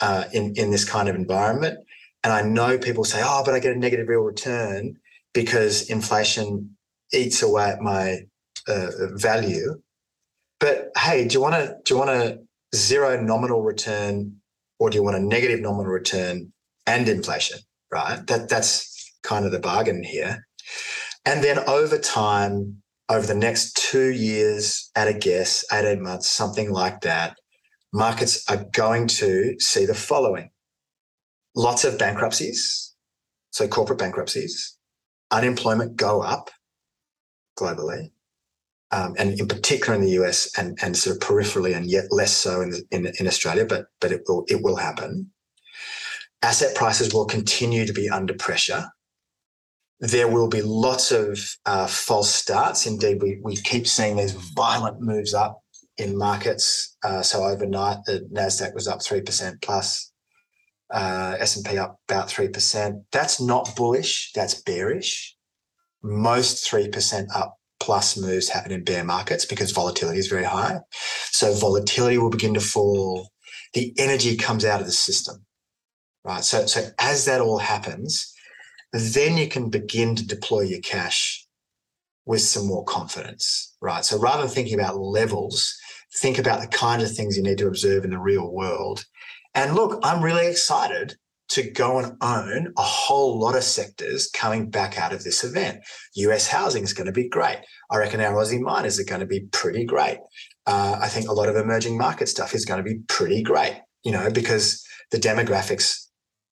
uh, 0.00 0.24
in, 0.32 0.54
in 0.56 0.70
this 0.70 0.84
kind 0.84 1.08
of 1.08 1.16
environment. 1.16 1.78
And 2.22 2.32
I 2.32 2.42
know 2.42 2.78
people 2.78 3.04
say, 3.04 3.22
oh, 3.24 3.42
but 3.44 3.54
I 3.54 3.60
get 3.60 3.76
a 3.76 3.78
negative 3.78 4.08
real 4.08 4.20
return 4.20 4.96
because 5.32 5.88
inflation 5.88 6.76
eats 7.12 7.42
away 7.42 7.70
at 7.70 7.80
my 7.80 8.26
uh, 8.66 8.90
value. 9.12 9.80
But 10.58 10.90
hey, 10.96 11.28
do 11.28 11.34
you 11.34 11.40
want 11.40 11.54
to 11.54 11.76
do 11.84 11.94
you 11.94 11.98
want 11.98 12.10
a 12.10 12.40
zero 12.74 13.20
nominal 13.20 13.62
return 13.62 14.36
or 14.78 14.90
do 14.90 14.96
you 14.96 15.02
want 15.02 15.16
a 15.16 15.20
negative 15.20 15.60
nominal 15.60 15.92
return 15.92 16.52
and 16.86 17.08
inflation, 17.08 17.58
right? 17.92 18.26
That 18.26 18.48
that's 18.48 19.12
kind 19.22 19.44
of 19.44 19.52
the 19.52 19.60
bargain 19.60 20.02
here. 20.02 20.46
And 21.24 21.44
then 21.44 21.58
over 21.68 21.98
time, 21.98 22.82
over 23.08 23.26
the 23.26 23.34
next 23.34 23.76
two 23.76 24.10
years, 24.10 24.90
at 24.96 25.08
a 25.08 25.12
guess, 25.12 25.64
18 25.72 26.02
months, 26.02 26.30
something 26.30 26.70
like 26.70 27.02
that, 27.02 27.36
markets 27.96 28.44
are 28.48 28.64
going 28.72 29.08
to 29.08 29.58
see 29.58 29.86
the 29.86 29.94
following 29.94 30.50
lots 31.54 31.84
of 31.84 31.98
bankruptcies, 31.98 32.94
so 33.50 33.66
corporate 33.66 33.98
bankruptcies, 33.98 34.76
unemployment 35.30 35.96
go 35.96 36.20
up 36.20 36.50
globally, 37.58 38.10
um, 38.90 39.14
and 39.18 39.40
in 39.40 39.48
particular 39.48 39.94
in 39.94 40.02
the 40.02 40.10
US 40.22 40.50
and, 40.58 40.78
and 40.82 40.96
sort 40.96 41.16
of 41.16 41.22
peripherally 41.26 41.74
and 41.74 41.90
yet 41.90 42.04
less 42.10 42.32
so 42.32 42.60
in, 42.60 42.74
in, 42.90 43.10
in 43.18 43.26
Australia, 43.26 43.64
but, 43.66 43.86
but 44.00 44.12
it 44.12 44.22
will, 44.28 44.44
it 44.48 44.62
will 44.62 44.76
happen. 44.76 45.30
Asset 46.42 46.76
prices 46.76 47.14
will 47.14 47.24
continue 47.24 47.86
to 47.86 47.94
be 47.94 48.10
under 48.10 48.34
pressure. 48.34 48.90
There 50.00 50.28
will 50.28 50.48
be 50.48 50.60
lots 50.60 51.10
of 51.10 51.38
uh, 51.64 51.86
false 51.86 52.30
starts. 52.30 52.86
Indeed, 52.86 53.22
we, 53.22 53.40
we 53.42 53.56
keep 53.56 53.86
seeing 53.86 54.16
these 54.16 54.32
violent 54.32 55.00
moves 55.00 55.32
up 55.32 55.62
in 55.98 56.16
markets. 56.16 56.96
Uh, 57.02 57.22
so 57.22 57.44
overnight, 57.44 57.98
the 58.06 58.28
Nasdaq 58.32 58.74
was 58.74 58.88
up 58.88 59.02
three 59.02 59.22
percent 59.22 59.60
plus, 59.62 60.12
uh, 60.92 61.36
S 61.38 61.56
and 61.56 61.64
P 61.64 61.78
up 61.78 62.00
about 62.08 62.28
three 62.28 62.48
percent. 62.48 63.02
That's 63.12 63.40
not 63.40 63.74
bullish. 63.76 64.32
That's 64.34 64.62
bearish. 64.62 65.36
Most 66.02 66.68
three 66.68 66.88
percent 66.88 67.30
up 67.34 67.56
plus 67.80 68.16
moves 68.16 68.48
happen 68.48 68.72
in 68.72 68.84
bear 68.84 69.04
markets 69.04 69.44
because 69.44 69.70
volatility 69.70 70.18
is 70.18 70.28
very 70.28 70.44
high. 70.44 70.78
So 71.30 71.52
volatility 71.54 72.18
will 72.18 72.30
begin 72.30 72.54
to 72.54 72.60
fall. 72.60 73.28
The 73.74 73.92
energy 73.98 74.36
comes 74.36 74.64
out 74.64 74.80
of 74.80 74.86
the 74.86 74.92
system, 74.92 75.44
right? 76.24 76.42
So, 76.42 76.66
so 76.66 76.88
as 76.98 77.26
that 77.26 77.42
all 77.42 77.58
happens, 77.58 78.32
then 78.92 79.36
you 79.36 79.48
can 79.48 79.68
begin 79.68 80.16
to 80.16 80.26
deploy 80.26 80.62
your 80.62 80.80
cash 80.80 81.46
with 82.24 82.40
some 82.40 82.66
more 82.66 82.84
confidence, 82.84 83.76
right? 83.80 84.04
So 84.04 84.18
rather 84.18 84.42
than 84.42 84.50
thinking 84.50 84.74
about 84.74 84.98
levels, 84.98 85.76
think 86.14 86.38
about 86.38 86.60
the 86.60 86.68
kind 86.68 87.02
of 87.02 87.12
things 87.12 87.36
you 87.36 87.42
need 87.42 87.58
to 87.58 87.68
observe 87.68 88.04
in 88.04 88.10
the 88.10 88.18
real 88.18 88.52
world. 88.52 89.04
And 89.54 89.74
look, 89.74 89.98
I'm 90.02 90.22
really 90.22 90.46
excited 90.46 91.16
to 91.48 91.70
go 91.70 91.98
and 91.98 92.16
own 92.20 92.72
a 92.76 92.82
whole 92.82 93.38
lot 93.38 93.56
of 93.56 93.62
sectors 93.62 94.28
coming 94.30 94.68
back 94.68 94.98
out 94.98 95.12
of 95.12 95.22
this 95.22 95.44
event. 95.44 95.80
US 96.14 96.48
housing 96.48 96.82
is 96.82 96.92
going 96.92 97.06
to 97.06 97.12
be 97.12 97.28
great. 97.28 97.58
I 97.90 97.98
reckon 97.98 98.20
our 98.20 98.34
Aussie 98.34 98.60
miners 98.60 98.98
are 98.98 99.04
going 99.04 99.20
to 99.20 99.26
be 99.26 99.40
pretty 99.52 99.84
great. 99.84 100.18
Uh, 100.66 100.98
I 101.00 101.08
think 101.08 101.28
a 101.28 101.32
lot 101.32 101.48
of 101.48 101.56
emerging 101.56 101.96
market 101.96 102.28
stuff 102.28 102.54
is 102.54 102.64
going 102.64 102.84
to 102.84 102.90
be 102.90 103.00
pretty 103.08 103.42
great, 103.42 103.80
you 104.02 104.10
know, 104.10 104.30
because 104.30 104.84
the 105.12 105.18
demographics 105.18 106.06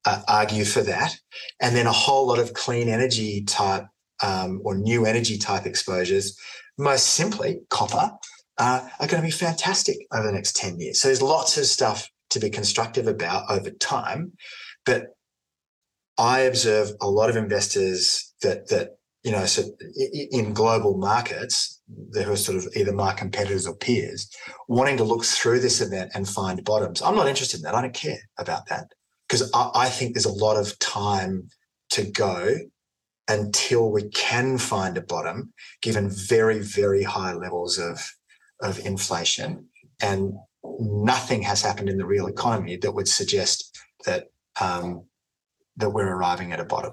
uh, 0.05 0.23
argue 0.29 0.65
for 0.65 0.83
that. 0.83 1.17
And 1.61 1.75
then 1.75 1.87
a 1.87 1.93
whole 1.93 2.29
lot 2.29 2.39
of 2.39 2.55
clean 2.55 2.89
energy 2.89 3.43
type 3.45 3.87
um, 4.23 4.61
or 4.65 4.77
new 4.77 5.07
energy 5.07 5.39
type 5.39 5.67
exposures, 5.67 6.39
most 6.79 7.09
simply 7.09 7.61
copper, 7.71 8.13
uh, 8.59 8.89
are 9.01 9.07
going 9.07 9.23
to 9.23 9.27
be 9.27 9.33
fantastic 9.33 9.97
over 10.13 10.27
the 10.27 10.33
next 10.33 10.57
10 10.57 10.79
years. 10.79 11.01
So 11.01 11.09
there's 11.09 11.23
lots 11.23 11.59
of 11.59 11.67
stuff 11.67 12.09
to 12.31 12.41
be 12.41 12.51
constructive 12.51 13.07
about 13.07 13.51
over 13.51 13.71
time. 13.71 14.33
But 14.85 15.07
I 16.19 16.41
observe 16.41 16.93
a 17.01 17.09
lot 17.09 17.31
of 17.31 17.37
investors 17.37 18.33
that 18.43 18.69
that 18.69 18.91
you 19.25 19.33
know, 19.33 19.47
so 19.47 19.63
in 20.31 20.53
global 20.53 20.99
markets, 20.99 21.81
who 22.13 22.31
are 22.31 22.37
sort 22.37 22.59
of 22.59 22.69
either 22.77 22.93
my 22.93 23.15
competitors 23.15 23.67
or 23.67 23.75
peers, 23.75 24.31
wanting 24.69 24.99
to 24.99 25.05
look 25.05 25.25
through 25.25 25.61
this 25.61 25.81
event 25.81 26.11
and 26.15 26.29
find 26.29 26.63
bottoms. 26.63 27.01
I'm 27.01 27.17
not 27.17 27.27
interested 27.27 27.59
in 27.59 27.63
that. 27.63 27.75
I 27.75 27.81
don't 27.81 27.95
care 27.95 28.19
about 28.39 28.67
that 28.69 28.89
because 29.27 29.51
I, 29.55 29.71
I 29.75 29.89
think 29.89 30.13
there's 30.13 30.27
a 30.27 30.33
lot 30.33 30.59
of 30.59 30.79
time 30.79 31.49
to 31.93 32.05
go 32.05 32.57
until 33.27 33.91
we 33.91 34.11
can 34.11 34.59
find 34.59 34.99
a 34.99 35.03
bottom, 35.03 35.55
given 35.81 36.11
very, 36.11 36.59
very 36.59 37.03
high 37.03 37.33
levels 37.33 37.79
of 37.79 37.99
of 38.61 38.79
inflation, 38.85 39.67
and 40.01 40.35
nothing 40.81 41.43
has 41.43 41.63
happened 41.63 41.89
in 41.89 41.99
the 41.99 42.07
real 42.07 42.27
economy 42.27 42.77
that 42.77 42.93
would 42.93 43.09
suggest 43.09 43.79
that 44.07 44.29
um, 44.61 45.05
that 45.77 45.91
we're 45.91 46.09
arriving 46.09 46.53
at 46.53 46.61
a 46.61 46.65
bottom. 46.65 46.93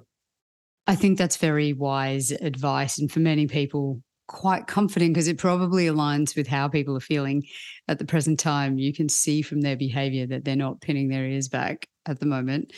I 0.88 0.96
think 0.96 1.18
that's 1.18 1.38
very 1.38 1.74
wise 1.74 2.32
advice, 2.32 3.00
and 3.00 3.12
for 3.12 3.20
many 3.20 3.48
people, 3.48 4.02
quite 4.28 4.66
comforting 4.66 5.12
because 5.12 5.28
it 5.28 5.38
probably 5.38 5.86
aligns 5.86 6.36
with 6.36 6.48
how 6.48 6.68
people 6.68 6.96
are 6.96 7.02
feeling 7.02 7.44
at 7.88 8.00
the 8.00 8.06
present 8.06 8.40
time. 8.40 8.78
You 8.78 8.94
can 8.94 9.10
see 9.10 9.42
from 9.42 9.62
their 9.62 9.76
behavior 9.76 10.26
that 10.28 10.46
they're 10.46 10.56
not 10.56 10.82
pinning 10.82 11.10
their 11.10 11.26
ears 11.26 11.50
back 11.50 11.86
at 12.06 12.20
the 12.20 12.26
moment. 12.26 12.72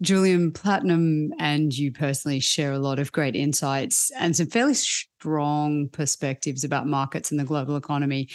Julian 0.00 0.52
Platinum 0.52 1.32
and 1.38 1.72
you 1.72 1.92
personally 1.92 2.40
share 2.40 2.72
a 2.72 2.78
lot 2.78 2.98
of 2.98 3.12
great 3.12 3.36
insights 3.36 4.10
and 4.18 4.36
some 4.36 4.48
fairly 4.48 4.74
strong 4.74 5.88
perspectives 5.88 6.64
about 6.64 6.86
markets 6.86 7.30
and 7.30 7.38
the 7.38 7.44
global 7.44 7.76
economy, 7.76 8.28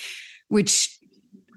which 0.47 0.97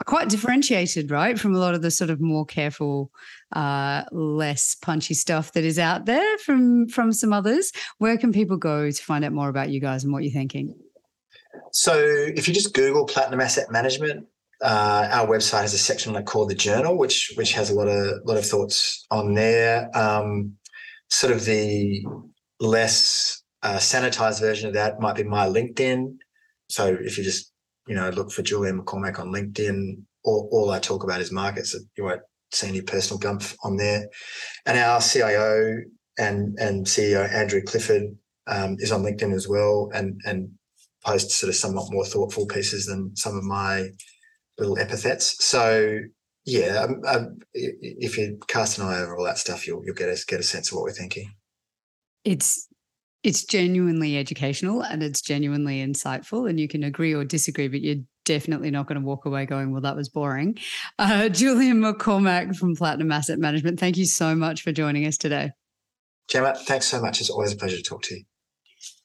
are 0.01 0.05
quite 0.05 0.29
differentiated, 0.29 1.11
right, 1.11 1.39
from 1.39 1.55
a 1.55 1.59
lot 1.59 1.75
of 1.75 1.83
the 1.83 1.91
sort 1.91 2.11
of 2.11 2.21
more 2.21 2.45
careful, 2.45 3.11
uh, 3.53 4.03
less 4.11 4.75
punchy 4.75 5.15
stuff 5.15 5.53
that 5.53 5.65
is 5.65 5.79
out 5.79 6.07
there 6.07 6.39
from 6.39 6.89
from 6.89 7.13
some 7.13 7.33
others. 7.33 7.73
Where 7.99 8.19
can 8.19 8.33
people 8.33 8.57
go 8.57 8.91
to 8.91 9.03
find 9.03 9.25
out 9.25 9.33
more 9.33 9.49
about 9.49 9.71
you 9.71 9.81
guys 9.81 10.03
and 10.03 10.13
what 10.13 10.25
you're 10.25 10.33
thinking? 10.33 10.75
So, 11.71 11.95
if 11.97 12.49
you 12.49 12.55
just 12.55 12.75
Google 12.75 13.07
Platinum 13.07 13.41
Asset 13.41 13.71
Management, 13.71 14.27
uh, 14.63 15.09
our 15.11 15.27
website 15.27 15.63
has 15.63 15.75
a 15.75 15.79
section 15.79 16.13
like 16.13 16.27
called 16.27 16.51
the 16.51 16.55
Journal, 16.55 16.97
which 16.97 17.33
which 17.37 17.53
has 17.53 17.71
a 17.71 17.75
lot 17.75 17.89
of 17.89 18.21
lot 18.25 18.37
of 18.37 18.47
thoughts 18.47 19.07
on 19.11 19.35
there. 19.35 19.91
Um, 19.97 20.55
sort 21.11 21.33
of 21.33 21.45
the 21.45 22.05
less 22.61 23.43
uh, 23.63 23.77
sanitized 23.77 24.41
version 24.41 24.69
of 24.69 24.75
that 24.75 25.01
might 25.01 25.17
be 25.17 25.25
my 25.25 25.47
LinkedIn. 25.47 26.17
So 26.69 26.97
if 27.01 27.19
you 27.19 27.25
just 27.25 27.53
you 27.87 27.95
know 27.95 28.11
look 28.11 28.31
for 28.31 28.43
Julian 28.43 28.81
McCormack 28.81 29.19
on 29.19 29.33
LinkedIn, 29.33 30.01
all, 30.25 30.49
all 30.53 30.71
I 30.71 30.79
talk 30.79 31.03
about 31.03 31.21
is 31.21 31.33
markets. 31.33 31.77
You 31.97 32.05
won't 32.05 32.23
see 32.53 32.69
any 32.69 32.83
personal 32.83 33.21
gumph 33.21 33.57
on 33.65 33.77
there. 33.77 34.07
And 34.67 34.79
our 34.79 35.01
CIO 35.01 35.79
and 36.19 36.57
and 36.59 36.87
CEO 36.87 37.29
Andrew 37.33 37.63
Clifford 37.63 38.17
um, 38.47 38.77
is 38.79 38.93
on 38.93 39.03
LinkedIn 39.03 39.35
as 39.35 39.49
well, 39.49 39.91
and 39.93 40.21
and 40.25 40.51
posts 41.05 41.35
sort 41.35 41.49
of 41.49 41.57
somewhat 41.57 41.93
more 41.93 42.05
thoughtful 42.05 42.47
pieces 42.47 42.87
than 42.87 43.15
some 43.17 43.37
of 43.37 43.43
my 43.43 43.89
little 44.59 44.79
epithets. 44.79 45.45
So 45.45 46.01
yeah, 46.45 46.85
um, 46.85 47.03
um, 47.07 47.39
if 47.53 48.19
you 48.19 48.39
cast 48.49 48.79
an 48.79 48.85
eye 48.85 49.01
over 49.01 49.17
all 49.17 49.25
that 49.25 49.39
stuff, 49.39 49.67
you'll 49.67 49.85
you'll 49.85 49.95
get 49.95 50.09
a 50.09 50.25
get 50.27 50.41
a 50.41 50.43
sense 50.43 50.71
of 50.71 50.77
what 50.77 50.85
we're 50.85 50.93
thinking. 50.93 51.33
It's 52.25 52.69
it's 53.23 53.45
genuinely 53.45 54.19
educational 54.19 54.83
and 54.83 55.03
it's 55.03 55.21
genuinely 55.21 55.85
insightful, 55.85 56.51
and 56.51 56.59
you 56.59 56.67
can 56.67 56.83
agree 56.83 57.15
or 57.15 57.25
disagree, 57.25 57.69
but 57.69 57.81
you're 57.81 58.03
definitely 58.25 58.71
not 58.71 58.89
going 58.89 59.01
to 59.01 59.07
walk 59.07 59.25
away 59.25 59.47
going, 59.47 59.71
"Well, 59.71 59.83
that 59.83 59.95
was 59.95 60.09
boring." 60.09 60.59
Uh, 60.99 61.29
Julian 61.29 61.81
McCormack 61.81 62.57
from 62.57 62.75
Platinum 62.75 63.13
Asset 63.13 63.39
Management, 63.39 63.79
thank 63.79 63.97
you 63.97 64.07
so 64.07 64.35
much 64.35 64.63
for 64.63 64.73
joining 64.73 65.07
us 65.07 65.17
today. 65.17 65.53
Gemma, 66.29 66.55
thanks 66.57 66.87
so 66.87 67.01
much. 67.01 67.21
It's 67.21 67.31
always 67.31 67.53
a 67.53 67.57
pleasure 67.57 67.77
to 67.77 67.83
talk 67.83 68.03
to 68.05 68.15
you. 68.17 68.25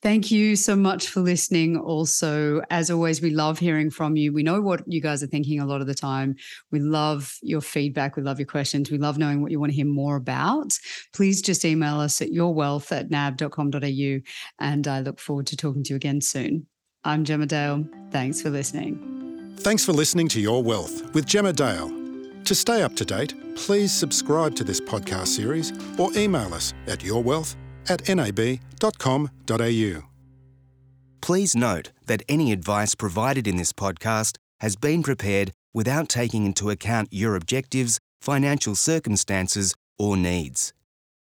Thank 0.02 0.32
you 0.32 0.56
so 0.56 0.76
much 0.76 1.10
for 1.10 1.22
listening. 1.22 1.78
Also, 1.78 2.62
as 2.70 2.92
always, 2.92 3.22
we 3.22 3.32
love 3.32 3.60
hearing 3.60 3.90
from 3.90 4.16
you. 4.16 4.32
We 4.32 4.44
know 4.44 4.62
what 4.62 4.82
you 4.88 5.02
guys 5.02 5.24
are 5.24 5.28
thinking 5.28 5.60
a 5.60 5.66
lot 5.66 5.82
of 5.82 5.88
the 5.88 5.96
time. 5.96 6.36
We 6.72 6.80
love 6.80 7.38
your 7.42 7.62
feedback. 7.62 8.16
We 8.16 8.24
love 8.24 8.40
your 8.40 8.48
questions. 8.48 8.92
We 8.92 8.98
love 8.98 9.18
knowing 9.18 9.42
what 9.42 9.52
you 9.52 9.60
want 9.60 9.72
to 9.72 9.76
hear 9.76 9.86
more 9.86 10.16
about. 10.16 10.74
Please 11.14 11.42
just 11.42 11.66
email 11.66 12.00
us 12.00 12.22
at 12.22 12.30
yourwealth 12.30 12.92
at 12.92 13.10
nab.com.au. 13.10 14.20
And 14.60 14.88
I 14.88 15.00
look 15.02 15.20
forward 15.20 15.48
to 15.48 15.58
talking 15.58 15.84
to 15.84 15.90
you 15.92 15.96
again 15.96 16.22
soon. 16.22 16.68
I'm 17.04 17.24
Gemma 17.24 17.46
Dale. 17.46 17.86
Thanks 18.12 18.42
for 18.42 18.50
listening. 18.50 19.56
Thanks 19.58 19.84
for 19.84 19.94
listening 19.94 20.28
to 20.30 20.42
Your 20.42 20.62
Wealth 20.62 21.14
with 21.14 21.26
Gemma 21.26 21.54
Dale. 21.54 21.90
To 22.46 22.56
stay 22.56 22.84
up 22.84 22.96
to 22.96 23.06
date, 23.06 23.34
please 23.56 23.92
subscribe 23.92 24.56
to 24.56 24.64
this 24.64 24.80
podcast 24.80 25.28
series 25.28 25.74
or 25.98 26.14
email 26.16 26.54
us 26.54 26.74
at 26.88 27.00
yourwealth 27.00 27.56
at 27.90 28.08
nab.com.au. 28.08 30.04
Please 31.22 31.56
note 31.56 31.92
that 32.06 32.22
any 32.30 32.52
advice 32.52 32.96
provided 32.96 33.48
in 33.48 33.58
this 33.58 33.74
podcast 33.74 34.38
has 34.60 34.76
been 34.76 35.04
prepared 35.04 35.52
without 35.74 36.10
taking 36.10 36.46
into 36.46 36.70
account 36.70 37.10
your 37.12 37.36
objectives, 37.36 38.00
financial 38.22 38.76
circumstances, 38.76 39.76
or 40.00 40.16
needs. 40.18 40.74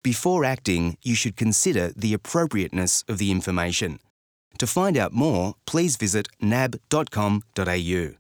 Before 0.03 0.45
acting, 0.45 0.97
you 1.03 1.15
should 1.15 1.35
consider 1.35 1.91
the 1.95 2.13
appropriateness 2.13 3.03
of 3.07 3.17
the 3.17 3.31
information. 3.31 3.99
To 4.59 4.67
find 4.67 4.97
out 4.97 5.13
more, 5.13 5.55
please 5.65 5.97
visit 5.97 6.27
nab.com.au. 6.41 8.17